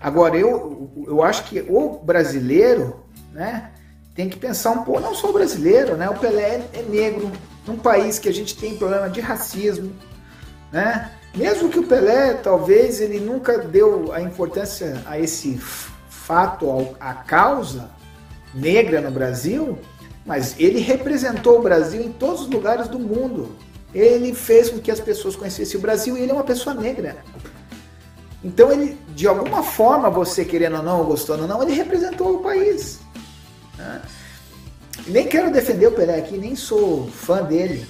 Agora, 0.00 0.36
eu, 0.36 0.90
eu 1.06 1.22
acho 1.22 1.44
que 1.44 1.64
o 1.68 1.98
brasileiro, 1.98 3.02
né, 3.32 3.70
tem 4.14 4.28
que 4.28 4.36
pensar 4.36 4.70
um 4.72 4.84
pouco, 4.84 5.00
não 5.00 5.14
só 5.14 5.30
o 5.30 5.32
brasileiro, 5.32 5.96
né, 5.96 6.10
o 6.10 6.14
Pelé 6.14 6.62
é 6.72 6.82
negro, 6.82 7.32
num 7.68 7.76
país 7.76 8.18
que 8.18 8.28
a 8.28 8.32
gente 8.32 8.56
tem 8.56 8.76
problema 8.76 9.08
de 9.08 9.20
racismo, 9.20 9.92
né, 10.72 11.12
mesmo 11.36 11.68
que 11.68 11.78
o 11.78 11.86
Pelé, 11.86 12.34
talvez, 12.34 13.00
ele 13.00 13.20
nunca 13.20 13.58
deu 13.58 14.12
a 14.12 14.20
importância 14.20 15.00
a 15.06 15.18
esse 15.18 15.56
fato, 16.08 16.96
a 16.98 17.14
causa 17.14 17.90
negra 18.54 19.00
no 19.00 19.10
Brasil, 19.10 19.78
mas 20.26 20.54
ele 20.58 20.80
representou 20.80 21.58
o 21.58 21.62
Brasil 21.62 22.02
em 22.02 22.12
todos 22.12 22.42
os 22.42 22.48
lugares 22.48 22.88
do 22.88 22.98
mundo. 22.98 23.56
Ele 23.94 24.34
fez 24.34 24.68
com 24.68 24.78
que 24.78 24.90
as 24.90 25.00
pessoas 25.00 25.36
conhecessem 25.36 25.78
o 25.78 25.80
Brasil 25.80 26.16
e 26.16 26.22
ele 26.22 26.30
é 26.30 26.34
uma 26.34 26.44
pessoa 26.44 26.74
negra. 26.74 27.16
Então 28.42 28.70
ele, 28.70 28.98
de 29.14 29.26
alguma 29.26 29.62
forma, 29.62 30.10
você 30.10 30.44
querendo 30.44 30.76
ou 30.76 30.82
não, 30.82 31.04
gostando 31.04 31.42
ou 31.42 31.48
não, 31.48 31.62
ele 31.62 31.72
representou 31.72 32.36
o 32.36 32.42
país. 32.42 33.00
Né? 33.76 34.02
Nem 35.08 35.26
quero 35.26 35.50
defender 35.50 35.86
o 35.86 35.92
Pelé 35.92 36.18
aqui, 36.18 36.36
nem 36.36 36.54
sou 36.54 37.08
fã 37.08 37.42
dele. 37.42 37.86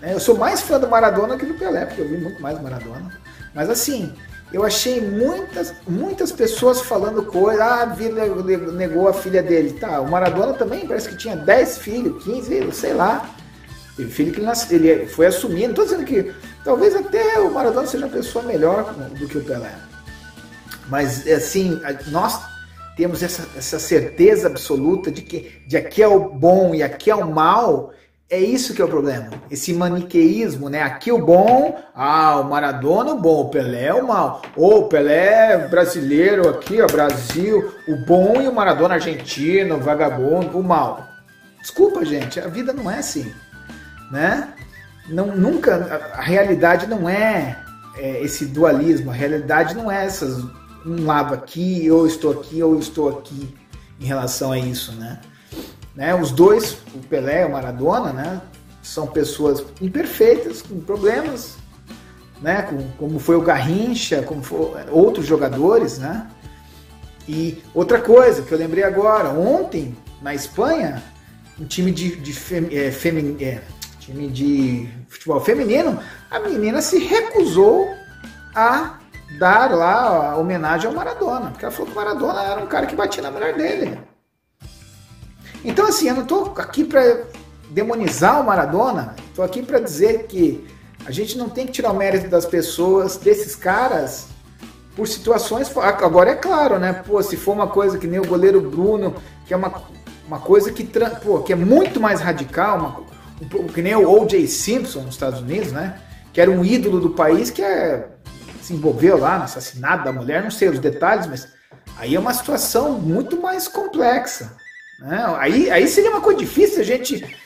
Né? 0.00 0.14
Eu 0.14 0.20
sou 0.20 0.36
mais 0.36 0.62
fã 0.62 0.80
do 0.80 0.88
Maradona 0.88 1.36
que 1.36 1.46
do 1.46 1.54
Pelé, 1.54 1.84
porque 1.84 2.00
eu 2.00 2.08
vi 2.08 2.16
muito 2.16 2.40
mais 2.40 2.60
Maradona. 2.60 3.12
Mas 3.54 3.68
assim, 3.68 4.12
eu 4.52 4.64
achei 4.64 5.00
muitas, 5.00 5.74
muitas 5.86 6.32
pessoas 6.32 6.80
falando 6.80 7.24
coisa. 7.24 7.64
Ah, 7.64 7.84
Vila 7.86 8.24
negou 8.72 9.08
a 9.08 9.12
filha 9.12 9.42
dele. 9.42 9.74
Tá, 9.74 10.00
o 10.00 10.10
Maradona 10.10 10.54
também 10.54 10.86
parece 10.86 11.08
que 11.08 11.16
tinha 11.16 11.36
10 11.36 11.78
filhos, 11.78 12.24
15, 12.24 12.72
sei 12.72 12.94
lá. 12.94 13.28
Teve 13.96 14.10
filho 14.10 14.32
que 14.32 14.38
ele, 14.38 14.46
nasce, 14.46 14.74
ele 14.74 15.06
foi 15.06 15.26
assumindo. 15.26 15.74
Tô 15.74 15.84
dizendo 15.84 16.04
que 16.04 16.32
talvez 16.64 16.94
até 16.94 17.40
o 17.40 17.52
Maradona 17.52 17.86
seja 17.86 18.06
uma 18.06 18.12
pessoa 18.12 18.44
melhor 18.44 18.94
do 19.18 19.26
que 19.26 19.38
o 19.38 19.44
Pelé. 19.44 19.74
Mas, 20.88 21.26
assim, 21.26 21.80
nós 22.08 22.38
temos 22.96 23.22
essa, 23.22 23.46
essa 23.56 23.78
certeza 23.78 24.48
absoluta 24.48 25.10
de 25.10 25.22
que 25.22 25.62
de 25.66 25.76
aqui 25.76 26.02
é 26.02 26.08
o 26.08 26.30
bom 26.30 26.74
e 26.74 26.82
aqui 26.82 27.10
é 27.10 27.14
o 27.14 27.30
mal 27.30 27.92
é 28.28 28.40
isso 28.40 28.74
que 28.74 28.82
é 28.82 28.84
o 28.84 28.88
problema. 28.88 29.30
Esse 29.48 29.72
maniqueísmo, 29.72 30.68
né? 30.68 30.82
Aqui 30.82 31.12
o 31.12 31.24
bom, 31.24 31.78
ah, 31.94 32.40
o 32.40 32.50
Maradona 32.50 33.12
o 33.12 33.20
bom, 33.20 33.42
o 33.42 33.50
Pelé 33.50 33.84
é 33.84 33.94
o 33.94 34.08
mal. 34.08 34.42
Ou 34.56 34.80
o 34.80 34.88
Pelé 34.88 35.52
é 35.52 35.68
brasileiro 35.68 36.48
aqui, 36.48 36.82
ó, 36.82 36.88
Brasil, 36.88 37.72
o 37.86 37.96
bom 38.04 38.42
e 38.42 38.48
o 38.48 38.52
Maradona 38.52 38.94
argentino, 38.94 39.78
vagabundo, 39.78 40.58
o 40.58 40.64
mal. 40.64 41.06
Desculpa, 41.60 42.04
gente, 42.04 42.40
a 42.40 42.48
vida 42.48 42.72
não 42.72 42.90
é 42.90 42.98
assim, 42.98 43.32
né? 44.10 44.48
Não, 45.08 45.26
nunca, 45.26 45.76
a, 45.76 46.18
a 46.18 46.22
realidade 46.22 46.88
não 46.88 47.08
é, 47.08 47.56
é, 47.96 48.24
esse 48.24 48.46
dualismo, 48.46 49.12
a 49.12 49.14
realidade 49.14 49.72
não 49.76 49.90
é 49.90 50.04
essas, 50.04 50.44
um 50.86 51.04
lado 51.04 51.34
aqui, 51.34 51.84
eu 51.84 52.06
estou 52.06 52.30
aqui, 52.32 52.58
eu 52.58 52.78
estou 52.78 53.08
aqui, 53.08 53.54
em 54.00 54.04
relação 54.04 54.52
a 54.52 54.58
isso, 54.58 54.92
né? 54.92 55.20
Né? 55.94 56.14
Os 56.14 56.30
dois, 56.30 56.78
o 56.94 56.98
Pelé 56.98 57.42
e 57.42 57.46
o 57.46 57.52
Maradona, 57.52 58.12
né? 58.12 58.40
são 58.82 59.06
pessoas 59.06 59.64
imperfeitas, 59.80 60.62
com 60.62 60.78
problemas, 60.78 61.56
né? 62.40 62.62
Com, 62.62 62.88
como 62.98 63.18
foi 63.18 63.34
o 63.34 63.40
Garrincha, 63.40 64.22
como 64.22 64.42
foram 64.42 64.74
outros 64.90 65.26
jogadores. 65.26 65.98
Né? 65.98 66.30
E 67.26 67.62
outra 67.74 68.00
coisa 68.00 68.42
que 68.42 68.52
eu 68.52 68.58
lembrei 68.58 68.84
agora, 68.84 69.30
ontem, 69.30 69.96
na 70.22 70.34
Espanha, 70.34 71.02
um 71.58 71.64
time 71.64 71.90
de, 71.90 72.16
de 72.16 72.32
fem, 72.32 72.68
é, 72.70 73.44
é, 73.44 73.62
time 73.98 74.28
de 74.28 74.88
futebol 75.08 75.40
feminino, 75.40 75.98
a 76.30 76.38
menina 76.38 76.80
se 76.80 76.98
recusou 76.98 77.88
a 78.54 78.95
dar 79.38 79.74
lá 79.74 80.32
a 80.32 80.36
homenagem 80.36 80.88
ao 80.88 80.94
Maradona, 80.94 81.50
porque 81.50 81.64
ela 81.64 81.72
falou 81.72 81.86
que 81.86 81.92
o 81.92 81.96
Maradona 81.96 82.42
era 82.42 82.60
um 82.60 82.66
cara 82.66 82.86
que 82.86 82.94
batia 82.94 83.22
na 83.22 83.30
mulher 83.30 83.54
dele. 83.56 83.98
Então, 85.64 85.86
assim, 85.86 86.08
eu 86.08 86.14
não 86.14 86.22
estou 86.22 86.54
aqui 86.56 86.84
para 86.84 87.24
demonizar 87.70 88.40
o 88.40 88.44
Maradona, 88.44 89.16
estou 89.28 89.44
aqui 89.44 89.62
para 89.62 89.80
dizer 89.80 90.26
que 90.26 90.66
a 91.04 91.10
gente 91.10 91.36
não 91.36 91.48
tem 91.48 91.66
que 91.66 91.72
tirar 91.72 91.92
o 91.92 91.96
mérito 91.96 92.28
das 92.28 92.46
pessoas, 92.46 93.16
desses 93.16 93.54
caras, 93.54 94.28
por 94.94 95.06
situações. 95.06 95.70
Agora 95.76 96.30
é 96.30 96.34
claro, 96.34 96.78
né? 96.78 96.92
Pô, 96.92 97.22
se 97.22 97.36
for 97.36 97.52
uma 97.52 97.68
coisa 97.68 97.98
que 97.98 98.06
nem 98.06 98.18
o 98.18 98.26
goleiro 98.26 98.60
Bruno, 98.60 99.14
que 99.46 99.52
é 99.52 99.56
uma, 99.56 99.72
uma 100.26 100.40
coisa 100.40 100.72
que, 100.72 100.88
pô, 101.22 101.40
que 101.40 101.52
é 101.52 101.56
muito 101.56 102.00
mais 102.00 102.20
radical, 102.20 102.78
uma, 102.78 103.60
um, 103.60 103.66
que 103.66 103.82
nem 103.82 103.94
o 103.94 104.22
O.J. 104.22 104.46
Simpson 104.48 105.00
nos 105.00 105.14
Estados 105.14 105.40
Unidos, 105.40 105.70
né? 105.70 106.00
Que 106.32 106.40
era 106.40 106.50
um 106.50 106.64
ídolo 106.64 107.00
do 107.00 107.10
país 107.10 107.50
que 107.50 107.62
é, 107.62 108.08
se 108.66 108.74
envolveu 108.74 109.16
lá 109.18 109.38
no 109.38 109.44
assassinato 109.44 110.04
da 110.04 110.12
mulher, 110.12 110.42
não 110.42 110.50
sei 110.50 110.68
os 110.68 110.80
detalhes, 110.80 111.26
mas 111.26 111.48
aí 111.96 112.16
é 112.16 112.18
uma 112.18 112.34
situação 112.34 112.98
muito 112.98 113.40
mais 113.40 113.68
complexa. 113.68 114.52
Não, 114.98 115.36
aí, 115.36 115.70
aí 115.70 115.86
seria 115.86 116.10
uma 116.10 116.20
coisa 116.20 116.38
difícil, 116.38 116.80
a 116.80 116.84
gente. 116.84 117.36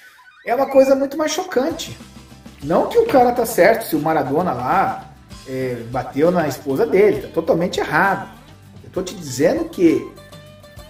É 0.46 0.54
uma 0.54 0.70
coisa 0.70 0.94
muito 0.94 1.18
mais 1.18 1.32
chocante. 1.32 1.98
Não 2.62 2.88
que 2.88 2.98
o 2.98 3.06
cara 3.06 3.32
tá 3.32 3.44
certo, 3.44 3.86
se 3.86 3.94
o 3.94 4.00
Maradona 4.00 4.52
lá 4.52 5.10
é, 5.46 5.82
bateu 5.90 6.30
na 6.30 6.48
esposa 6.48 6.86
dele, 6.86 7.22
tá 7.22 7.28
totalmente 7.28 7.78
errado. 7.78 8.30
Eu 8.82 8.90
tô 8.90 9.02
te 9.02 9.14
dizendo 9.14 9.68
que 9.68 10.10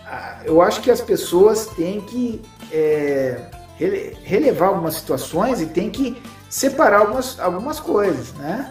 ah, 0.07 0.41
eu 0.45 0.63
acho 0.63 0.81
que 0.81 0.91
as 0.91 1.01
pessoas 1.01 1.67
têm 1.67 2.01
que 2.03 2.41
é, 2.73 3.41
relevar 4.23 4.69
algumas 4.69 4.95
situações 4.95 5.61
e 5.61 5.67
tem 5.67 5.91
que 5.91 6.21
separar 6.49 7.01
algumas, 7.01 7.41
algumas 7.41 7.81
coisas, 7.81 8.33
né? 8.35 8.71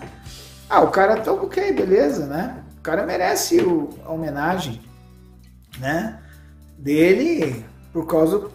Ah, 0.69 0.81
o 0.81 0.91
cara 0.91 1.17
tá 1.17 1.33
ok, 1.33 1.73
beleza, 1.73 2.27
né? 2.27 2.63
O 2.77 2.81
cara 2.81 3.05
merece 3.05 3.59
o, 3.59 3.89
a 4.05 4.11
homenagem, 4.11 4.79
né? 5.79 6.19
Dele 6.77 7.65
por 7.91 8.05
causa 8.05 8.49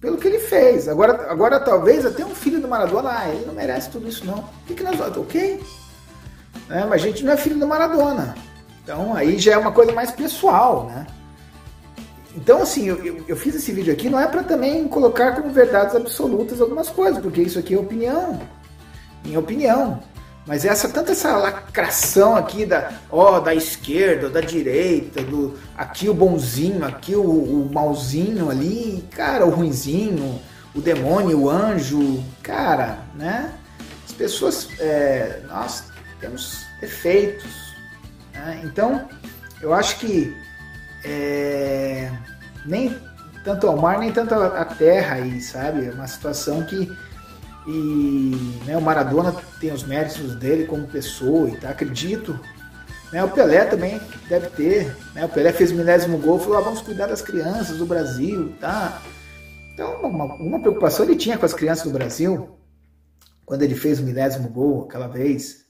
pelo 0.00 0.16
que 0.16 0.28
ele 0.28 0.38
fez. 0.38 0.88
Agora, 0.88 1.30
agora 1.30 1.58
talvez 1.58 2.06
até 2.06 2.24
um 2.24 2.34
filho 2.34 2.60
do 2.60 2.68
Maradona, 2.68 3.10
ah, 3.10 3.28
ele 3.28 3.44
não 3.46 3.52
merece 3.52 3.90
tudo 3.90 4.08
isso 4.08 4.24
não. 4.24 4.38
O 4.38 4.48
que, 4.66 4.74
que 4.74 4.82
nós 4.82 4.98
ok? 5.16 5.60
É, 6.70 6.84
mas 6.84 7.02
a 7.02 7.06
gente 7.06 7.24
não 7.24 7.32
é 7.32 7.36
filho 7.36 7.58
do 7.58 7.66
Maradona. 7.66 8.34
Então 8.82 9.14
aí 9.14 9.38
já 9.38 9.52
é 9.52 9.58
uma 9.58 9.72
coisa 9.72 9.92
mais 9.92 10.12
pessoal, 10.12 10.86
né? 10.86 11.06
Então 12.34 12.62
assim, 12.62 12.86
eu, 12.86 13.04
eu, 13.04 13.24
eu 13.26 13.36
fiz 13.36 13.56
esse 13.56 13.72
vídeo 13.72 13.92
aqui 13.92 14.08
não 14.08 14.20
é 14.20 14.26
para 14.28 14.44
também 14.44 14.86
colocar 14.86 15.34
como 15.34 15.52
verdades 15.52 15.96
absolutas 15.96 16.60
algumas 16.60 16.88
coisas, 16.88 17.20
porque 17.20 17.42
isso 17.42 17.58
aqui 17.58 17.74
é 17.74 17.78
opinião, 17.78 18.40
minha 19.24 19.40
opinião. 19.40 20.00
Mas 20.50 20.64
essa 20.64 20.88
tanta 20.88 21.12
essa 21.12 21.36
lacração 21.36 22.34
aqui 22.34 22.66
da, 22.66 22.90
ó, 23.08 23.38
da 23.38 23.54
esquerda, 23.54 24.28
da 24.28 24.40
direita, 24.40 25.22
do 25.22 25.56
aqui 25.76 26.08
o 26.08 26.12
bonzinho, 26.12 26.84
aqui 26.84 27.14
o, 27.14 27.22
o 27.22 27.70
malzinho 27.72 28.50
ali, 28.50 29.08
cara, 29.12 29.46
o 29.46 29.50
ruinzinho, 29.50 30.42
o 30.74 30.80
demônio, 30.80 31.42
o 31.42 31.48
anjo, 31.48 32.20
cara, 32.42 32.98
né? 33.14 33.52
As 34.04 34.12
pessoas, 34.12 34.68
é, 34.80 35.40
nós 35.46 35.84
temos 36.18 36.64
defeitos, 36.80 37.76
né? 38.34 38.60
então 38.64 39.08
eu 39.62 39.72
acho 39.72 40.00
que 40.00 40.36
é, 41.04 42.10
nem 42.66 42.98
tanto 43.44 43.68
ao 43.68 43.76
mar 43.76 44.00
nem 44.00 44.10
tanto 44.10 44.34
a 44.34 44.64
terra 44.64 45.14
aí, 45.14 45.40
sabe? 45.40 45.86
É 45.86 45.92
uma 45.92 46.08
situação 46.08 46.64
que 46.64 46.90
e 47.70 48.64
né, 48.66 48.76
o 48.76 48.80
Maradona 48.80 49.34
tem 49.60 49.72
os 49.72 49.84
méritos 49.84 50.34
dele 50.34 50.66
como 50.66 50.88
pessoa, 50.88 51.48
e 51.48 51.56
tá, 51.56 51.70
acredito. 51.70 52.38
Né, 53.12 53.22
o 53.22 53.30
Pelé 53.30 53.64
também 53.64 54.00
deve 54.28 54.48
ter. 54.50 54.96
Né, 55.14 55.24
o 55.24 55.28
Pelé 55.28 55.52
fez 55.52 55.70
o 55.70 55.76
milésimo 55.76 56.18
gol 56.18 56.38
falou: 56.38 56.58
ah, 56.58 56.62
vamos 56.62 56.80
cuidar 56.80 57.06
das 57.06 57.22
crianças 57.22 57.78
do 57.78 57.86
Brasil. 57.86 58.52
Tá? 58.60 59.00
Então, 59.72 60.02
uma, 60.02 60.24
uma 60.34 60.60
preocupação 60.60 61.04
ele 61.04 61.16
tinha 61.16 61.38
com 61.38 61.46
as 61.46 61.54
crianças 61.54 61.84
do 61.84 61.90
Brasil, 61.90 62.58
quando 63.46 63.62
ele 63.62 63.74
fez 63.74 64.00
o 64.00 64.02
milésimo 64.02 64.48
gol 64.48 64.84
aquela 64.88 65.06
vez. 65.06 65.60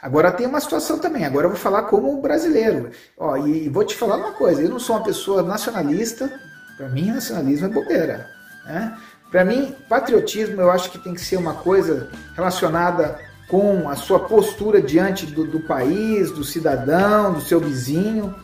Agora 0.00 0.30
tem 0.30 0.46
uma 0.46 0.60
situação 0.60 0.98
também, 0.98 1.24
agora 1.24 1.46
eu 1.46 1.50
vou 1.50 1.58
falar 1.58 1.82
como 1.84 2.22
brasileiro. 2.22 2.90
Ó, 3.18 3.36
e 3.36 3.68
vou 3.68 3.84
te 3.84 3.96
falar 3.96 4.16
uma 4.16 4.32
coisa, 4.32 4.62
eu 4.62 4.70
não 4.70 4.78
sou 4.78 4.96
uma 4.96 5.04
pessoa 5.04 5.42
nacionalista, 5.42 6.32
para 6.76 6.88
mim 6.88 7.10
nacionalismo 7.10 7.66
é 7.66 7.70
bobeira. 7.70 8.30
Né? 8.64 8.96
Para 9.30 9.44
mim, 9.44 9.74
patriotismo 9.88 10.60
eu 10.60 10.70
acho 10.70 10.90
que 10.90 10.98
tem 10.98 11.14
que 11.14 11.20
ser 11.20 11.36
uma 11.36 11.54
coisa 11.54 12.10
relacionada 12.34 13.18
com 13.48 13.88
a 13.88 13.96
sua 13.96 14.20
postura 14.20 14.80
diante 14.80 15.26
do, 15.26 15.44
do 15.44 15.60
país, 15.60 16.30
do 16.30 16.44
cidadão, 16.44 17.32
do 17.32 17.40
seu 17.40 17.60
vizinho. 17.60 18.34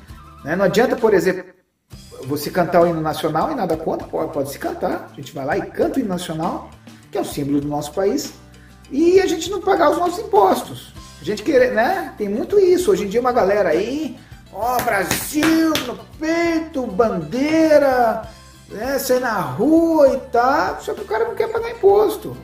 Né? 0.44 0.56
Não 0.56 0.64
adianta, 0.64 0.96
por 0.96 1.14
exemplo, 1.14 1.44
você 2.26 2.50
cantar 2.50 2.82
o 2.82 2.86
hino 2.86 3.00
nacional 3.00 3.50
e 3.50 3.54
nada 3.54 3.76
contra, 3.76 4.06
pode, 4.06 4.32
pode 4.32 4.50
se 4.50 4.58
cantar. 4.58 5.10
A 5.12 5.16
gente 5.16 5.34
vai 5.34 5.44
lá 5.44 5.58
e 5.58 5.66
canta 5.70 5.98
o 5.98 6.00
hino 6.00 6.08
nacional, 6.08 6.70
que 7.10 7.18
é 7.18 7.20
o 7.20 7.24
símbolo 7.24 7.60
do 7.60 7.68
nosso 7.68 7.92
país, 7.92 8.34
e 8.90 9.20
a 9.20 9.26
gente 9.26 9.50
não 9.50 9.60
pagar 9.60 9.90
os 9.90 9.98
nossos 9.98 10.18
impostos. 10.18 10.92
A 11.20 11.24
gente 11.24 11.42
querer, 11.42 11.72
né? 11.72 12.12
Tem 12.18 12.28
muito 12.28 12.58
isso. 12.58 12.90
Hoje 12.90 13.04
em 13.04 13.08
dia 13.08 13.20
uma 13.20 13.32
galera 13.32 13.70
aí, 13.70 14.18
ó, 14.52 14.78
Brasil 14.82 15.72
no 15.86 15.98
peito, 16.18 16.86
bandeira, 16.86 18.28
né? 18.68 18.98
Sai 18.98 19.20
na 19.20 19.40
rua 19.40 20.08
e 20.14 20.20
tal. 20.30 20.80
Só 20.80 20.94
que 20.94 21.02
o 21.02 21.06
cara 21.06 21.24
não 21.24 21.34
quer 21.34 21.48
pagar 21.48 21.70
imposto. 21.70 22.36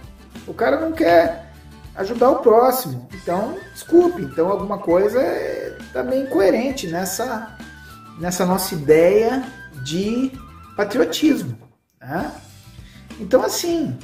O 0.46 0.54
cara 0.54 0.80
não 0.80 0.92
quer 0.92 1.50
ajudar 1.96 2.30
o 2.30 2.38
próximo. 2.38 3.08
Então, 3.14 3.56
desculpe. 3.72 4.22
Então, 4.22 4.50
alguma 4.50 4.78
coisa 4.78 5.20
é 5.20 5.76
também 5.92 6.22
incoerente 6.22 6.86
nessa, 6.88 7.56
nessa 8.18 8.44
nossa 8.44 8.74
ideia 8.74 9.44
de 9.84 10.32
patriotismo. 10.76 11.58
Né? 12.00 12.30
Então, 13.18 13.42
assim, 13.42 13.96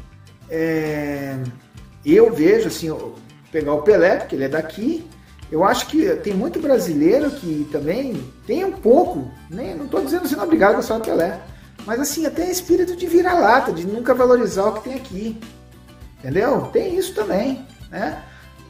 é, 0.50 1.37
eu 2.04 2.32
vejo 2.32 2.68
assim, 2.68 2.94
pegar 3.50 3.73
o 3.73 3.82
Pelé, 3.82 4.16
porque 4.16 4.35
ele 4.35 4.44
é 4.44 4.49
daqui. 4.49 5.08
Eu 5.50 5.64
acho 5.64 5.87
que 5.87 6.08
tem 6.16 6.35
muito 6.35 6.58
brasileiro 6.58 7.30
que 7.30 7.68
também 7.70 8.32
tem 8.46 8.64
um 8.64 8.73
pouco, 8.73 9.30
nem, 9.49 9.75
não 9.76 9.85
estou 9.85 10.02
dizendo 10.02 10.25
assim, 10.25 10.35
não 10.35 10.44
obrigado 10.44 10.73
a 10.73 10.76
gostar 10.76 10.99
do 10.99 11.04
Pelé, 11.04 11.40
mas 11.87 12.00
assim, 12.00 12.26
até 12.26 12.50
espírito 12.50 12.97
de 12.97 13.07
virar-lata, 13.07 13.73
de 13.73 13.87
nunca 13.87 14.12
valorizar 14.12 14.64
o 14.66 14.73
que 14.75 14.85
tem 14.85 14.95
aqui. 14.95 15.40
Entendeu? 16.19 16.62
Tem 16.73 16.99
isso 16.99 17.14
também. 17.14 17.64
Né? 17.90 18.21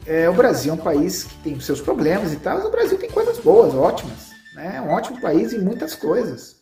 É, 0.05 0.29
o 0.29 0.33
Brasil 0.33 0.71
é 0.71 0.75
um 0.75 0.79
país 0.79 1.23
que 1.23 1.35
tem 1.39 1.59
seus 1.59 1.81
problemas 1.81 2.31
e 2.31 2.35
tal, 2.35 2.57
mas 2.57 2.65
o 2.65 2.71
Brasil 2.71 2.97
tem 2.97 3.09
coisas 3.09 3.39
boas, 3.39 3.73
ótimas. 3.73 4.29
Né? 4.55 4.75
É 4.75 4.81
um 4.81 4.91
ótimo 4.91 5.19
país 5.19 5.51
em 5.51 5.59
muitas 5.59 5.95
coisas. 5.95 6.57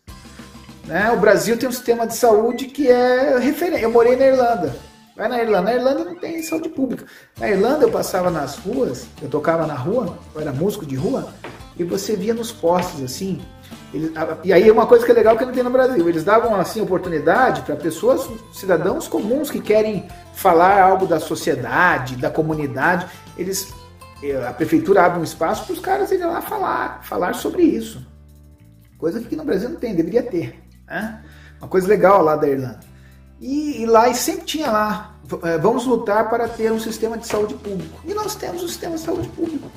Né? 0.86 1.12
O 1.12 1.18
Brasil 1.18 1.58
tem 1.58 1.68
um 1.68 1.72
sistema 1.72 2.08
de 2.08 2.16
saúde 2.16 2.68
que 2.68 2.90
é 2.90 3.38
referente. 3.38 3.84
Eu 3.84 3.92
morei 3.92 4.16
na 4.16 4.26
Irlanda. 4.26 4.76
Vai 5.16 5.28
na 5.28 5.42
Irlanda. 5.42 5.64
Na 5.64 5.76
Irlanda 5.76 6.06
não 6.06 6.16
tem 6.16 6.42
saúde 6.42 6.70
pública. 6.70 7.06
Na 7.38 7.50
Irlanda 7.50 7.86
eu 7.86 7.92
passava 7.92 8.30
nas 8.30 8.58
ruas, 8.58 9.08
eu 9.22 9.30
tocava 9.30 9.68
na 9.68 9.76
rua, 9.76 10.18
eu 10.34 10.42
era 10.42 10.54
músico 10.54 10.86
de 10.86 10.96
rua, 10.96 11.34
e 11.78 11.84
você 11.84 12.16
via 12.16 12.34
nos 12.34 12.52
postos 12.52 13.04
assim. 13.04 13.42
Eles, 13.96 14.12
e 14.44 14.52
aí 14.52 14.70
uma 14.70 14.86
coisa 14.86 15.06
que 15.06 15.12
é 15.12 15.16
legal 15.16 15.38
que 15.38 15.46
não 15.46 15.54
tem 15.54 15.64
no 15.64 15.70
Brasil, 15.70 16.10
eles 16.10 16.26
davam 16.26 16.54
assim 16.54 16.82
oportunidade 16.82 17.62
para 17.62 17.78
pessoas, 17.78 18.30
cidadãos 18.52 19.08
comuns 19.08 19.50
que 19.50 19.62
querem 19.62 20.06
falar 20.34 20.82
algo 20.82 21.08
da 21.08 21.18
sociedade, 21.18 22.18
da 22.18 22.30
comunidade, 22.30 23.08
eles 23.38 23.74
eh, 24.22 24.46
a 24.46 24.52
prefeitura 24.52 25.06
abre 25.06 25.22
um 25.22 25.24
espaço 25.24 25.64
para 25.64 25.74
os 25.74 25.80
caras 25.80 26.12
irem 26.12 26.26
lá 26.26 26.42
falar, 26.42 27.00
falar 27.04 27.36
sobre 27.36 27.64
isso. 27.64 28.06
Coisa 28.98 29.22
que 29.22 29.34
no 29.34 29.46
Brasil 29.46 29.70
não 29.70 29.78
tem, 29.78 29.96
deveria 29.96 30.24
ter. 30.24 30.62
Né? 30.86 31.24
Uma 31.62 31.70
coisa 31.70 31.88
legal 31.88 32.22
lá 32.22 32.36
da 32.36 32.50
Irlanda. 32.50 32.82
E, 33.40 33.82
e 33.82 33.86
lá 33.86 34.10
e 34.10 34.16
sempre 34.16 34.44
tinha 34.44 34.70
lá, 34.70 35.16
é, 35.44 35.58
vamos 35.58 35.86
lutar 35.86 36.30
para 36.30 36.50
ter 36.50 36.70
um 36.70 36.82
sistema 36.82 37.18
de 37.18 37.28
saúde 37.28 37.54
público. 37.54 37.98
E 38.04 38.14
nós 38.14 38.36
temos 38.36 38.62
um 38.62 38.68
sistema 38.68 38.96
de 38.96 39.02
saúde 39.02 39.30
público. 39.30 39.72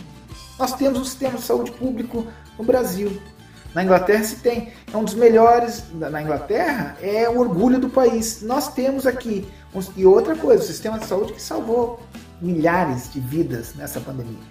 Nós 0.59 0.73
temos 0.73 0.99
um 0.99 1.05
sistema 1.05 1.37
de 1.37 1.43
saúde 1.43 1.71
público 1.71 2.27
no 2.59 2.65
Brasil. 2.65 3.17
Na 3.79 3.85
Inglaterra 3.85 4.25
se 4.25 4.37
tem. 4.37 4.73
É 4.93 4.97
um 4.97 5.05
dos 5.05 5.15
melhores. 5.15 5.85
Na 5.95 6.21
Inglaterra 6.21 6.97
é 7.01 7.29
o 7.29 7.39
orgulho 7.39 7.79
do 7.79 7.89
país. 7.89 8.43
Nós 8.43 8.75
temos 8.75 9.07
aqui. 9.07 9.47
E 9.97 10.05
outra 10.05 10.35
coisa, 10.35 10.65
o 10.65 10.67
sistema 10.67 10.99
de 10.99 11.07
saúde 11.07 11.35
que 11.35 11.41
salvou 11.41 12.01
milhares 12.43 13.13
de 13.13 13.21
vidas 13.21 13.77
nessa 13.77 14.01
pandemia. 14.01 14.43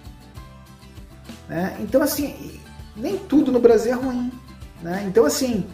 Né? 1.46 1.76
Então, 1.80 2.00
assim, 2.00 2.58
nem 2.96 3.18
tudo 3.18 3.52
no 3.52 3.60
Brasil 3.60 3.92
é 3.92 3.96
ruim. 3.96 4.32
Né? 4.80 5.04
Então, 5.06 5.26
assim, 5.26 5.66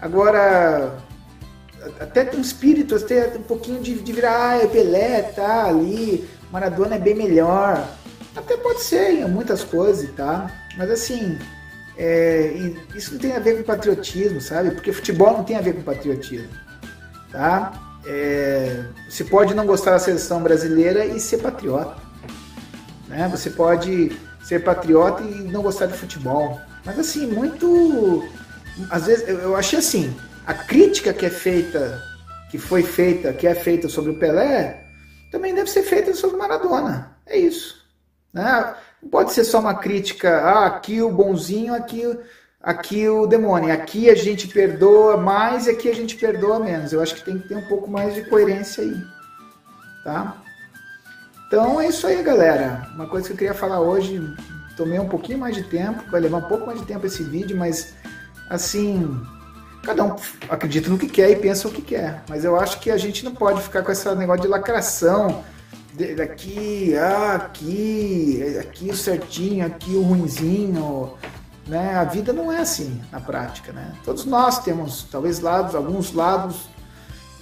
agora 0.00 0.96
até 2.00 2.24
tem 2.24 2.38
um 2.38 2.42
espírito, 2.42 2.94
até 2.94 3.36
um 3.36 3.42
pouquinho 3.42 3.82
de, 3.82 3.96
de 3.96 4.12
virar, 4.14 4.52
ah, 4.52 4.62
é 4.62 4.66
Pelé, 4.66 5.20
tá 5.20 5.66
ali, 5.66 6.26
Maradona 6.50 6.94
é 6.94 6.98
bem 6.98 7.14
melhor. 7.14 7.86
Até 8.34 8.56
pode 8.56 8.80
ser 8.80 9.10
em 9.10 9.28
muitas 9.28 9.62
coisas, 9.62 10.10
tá? 10.12 10.50
Mas 10.78 10.90
assim, 10.90 11.38
é, 11.96 12.52
isso 12.94 13.12
não 13.12 13.20
tem 13.20 13.32
a 13.32 13.38
ver 13.38 13.58
com 13.58 13.62
patriotismo, 13.62 14.40
sabe? 14.40 14.72
Porque 14.72 14.92
futebol 14.92 15.32
não 15.32 15.44
tem 15.44 15.56
a 15.56 15.60
ver 15.60 15.74
com 15.74 15.82
patriotismo, 15.82 16.48
tá? 17.30 17.72
É, 18.06 18.84
você 19.08 19.24
pode 19.24 19.54
não 19.54 19.64
gostar 19.64 19.92
da 19.92 19.98
seleção 19.98 20.42
brasileira 20.42 21.06
e 21.06 21.20
ser 21.20 21.38
patriota, 21.38 21.96
né? 23.08 23.28
Você 23.28 23.50
pode 23.50 24.16
ser 24.42 24.62
patriota 24.62 25.22
e 25.22 25.44
não 25.44 25.62
gostar 25.62 25.86
de 25.86 25.96
futebol, 25.96 26.60
mas 26.84 26.98
assim 26.98 27.26
muito, 27.26 28.28
às 28.90 29.06
vezes 29.06 29.28
eu, 29.28 29.56
achei 29.56 29.78
assim, 29.78 30.14
a 30.46 30.52
crítica 30.52 31.14
que 31.14 31.24
é 31.24 31.30
feita, 31.30 32.02
que 32.50 32.58
foi 32.58 32.82
feita, 32.82 33.32
que 33.32 33.46
é 33.46 33.54
feita 33.54 33.88
sobre 33.88 34.10
o 34.10 34.18
Pelé, 34.18 34.84
também 35.30 35.54
deve 35.54 35.70
ser 35.70 35.82
feita 35.82 36.12
sobre 36.12 36.36
Maradona. 36.36 37.16
É 37.26 37.38
isso. 37.38 37.82
Né? 38.32 38.74
Não 39.04 39.10
pode 39.10 39.32
ser 39.32 39.44
só 39.44 39.60
uma 39.60 39.74
crítica, 39.74 40.40
ah, 40.40 40.66
aqui 40.66 41.02
o 41.02 41.10
bonzinho, 41.10 41.74
aqui, 41.74 42.02
aqui 42.60 43.06
o 43.06 43.26
demônio. 43.26 43.72
Aqui 43.72 44.08
a 44.08 44.14
gente 44.14 44.48
perdoa 44.48 45.18
mais 45.18 45.66
e 45.66 45.70
aqui 45.70 45.90
a 45.90 45.94
gente 45.94 46.16
perdoa 46.16 46.58
menos. 46.58 46.92
Eu 46.92 47.02
acho 47.02 47.14
que 47.14 47.24
tem 47.24 47.38
que 47.38 47.46
ter 47.46 47.54
um 47.54 47.68
pouco 47.68 47.88
mais 47.88 48.14
de 48.14 48.24
coerência 48.24 48.82
aí. 48.82 48.96
Tá? 50.02 50.42
Então 51.46 51.78
é 51.78 51.88
isso 51.88 52.06
aí, 52.06 52.22
galera. 52.22 52.88
Uma 52.94 53.06
coisa 53.06 53.26
que 53.26 53.34
eu 53.34 53.36
queria 53.36 53.54
falar 53.54 53.80
hoje, 53.80 54.20
tomei 54.76 54.98
um 54.98 55.08
pouquinho 55.08 55.38
mais 55.38 55.54
de 55.54 55.64
tempo, 55.64 56.02
vai 56.10 56.20
levar 56.20 56.38
um 56.38 56.48
pouco 56.48 56.66
mais 56.66 56.80
de 56.80 56.86
tempo 56.86 57.06
esse 57.06 57.22
vídeo, 57.22 57.56
mas 57.56 57.94
assim, 58.48 59.22
Cada 59.84 60.02
um 60.02 60.16
acredita 60.48 60.88
no 60.88 60.98
que 60.98 61.08
quer 61.08 61.30
e 61.30 61.36
pensa 61.36 61.68
o 61.68 61.70
que 61.70 61.82
quer. 61.82 62.22
Mas 62.28 62.44
eu 62.44 62.58
acho 62.58 62.80
que 62.80 62.90
a 62.90 62.96
gente 62.96 63.24
não 63.24 63.34
pode 63.34 63.60
ficar 63.60 63.82
com 63.82 63.92
esse 63.92 64.12
negócio 64.14 64.42
de 64.42 64.48
lacração. 64.48 65.44
Daqui, 66.16 66.96
ah, 66.96 67.34
aqui, 67.36 68.56
aqui 68.60 68.90
o 68.90 68.96
certinho, 68.96 69.66
aqui 69.66 69.92
o 69.92 70.02
ruinzinho. 70.02 71.14
Né? 71.66 71.94
A 71.94 72.04
vida 72.04 72.32
não 72.32 72.50
é 72.52 72.58
assim 72.58 73.00
na 73.12 73.20
prática. 73.20 73.72
Né? 73.72 73.92
Todos 74.04 74.24
nós 74.24 74.62
temos, 74.62 75.06
talvez, 75.10 75.40
lados, 75.40 75.74
alguns 75.74 76.12
lados 76.12 76.68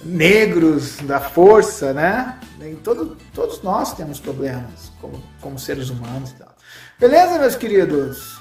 negros 0.05 0.97
da 0.97 1.19
força, 1.19 1.93
né? 1.93 2.37
E 2.61 2.75
todo, 2.75 3.17
todos 3.33 3.61
nós 3.61 3.93
temos 3.93 4.19
problemas 4.19 4.91
como, 4.99 5.21
como 5.41 5.59
seres 5.59 5.89
humanos 5.89 6.31
e 6.31 6.35
tal. 6.35 6.53
Beleza, 6.99 7.39
meus 7.39 7.55
queridos? 7.55 8.39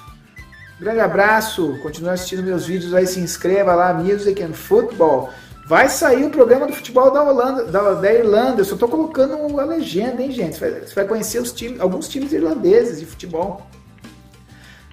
Grande 0.79 1.01
abraço, 1.01 1.79
continue 1.83 2.11
assistindo 2.11 2.43
meus 2.43 2.67
vídeos 2.67 2.93
aí, 2.95 3.07
se 3.07 3.21
inscreva 3.21 3.75
lá, 3.75 3.95
Music 3.95 4.43
and 4.43 4.53
Football. 4.53 5.31
Vai 5.65 5.89
sair 5.89 6.25
o 6.25 6.31
programa 6.31 6.67
do 6.67 6.73
futebol 6.73 7.11
da 7.11 7.23
Holanda, 7.23 7.65
da, 7.65 7.95
da 7.95 8.13
Irlanda. 8.13 8.61
Eu 8.61 8.65
só 8.65 8.75
estou 8.75 8.89
colocando 8.89 9.61
a 9.61 9.65
legenda, 9.65 10.23
hein, 10.23 10.31
gente? 10.31 10.57
Você 10.57 10.71
vai, 10.71 10.81
você 10.81 10.95
vai 10.95 11.05
conhecer 11.07 11.41
os 11.41 11.53
times, 11.53 11.81
alguns 11.81 12.09
times 12.09 12.33
irlandeses 12.33 12.99
de 12.99 13.07
futebol. 13.07 13.63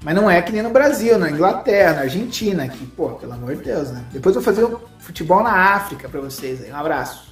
Mas 0.04 0.16
não 0.16 0.30
é 0.30 0.42
que 0.42 0.52
nem 0.52 0.62
no 0.62 0.70
Brasil, 0.70 1.18
na 1.18 1.30
Inglaterra, 1.30 1.94
na 1.94 2.02
Argentina, 2.02 2.68
que, 2.68 2.86
pô, 2.86 3.10
pelo 3.10 3.34
amor 3.34 3.56
de 3.56 3.64
Deus, 3.64 3.92
né? 3.92 4.04
Depois 4.12 4.36
eu 4.36 4.42
vou 4.42 4.54
fazer 4.54 4.64
o 4.64 4.80
futebol 5.00 5.44
na 5.44 5.74
África 5.76 6.08
para 6.08 6.22
vocês 6.22 6.64
aí. 6.64 6.72
Um 6.72 6.76
abraço. 6.76 7.29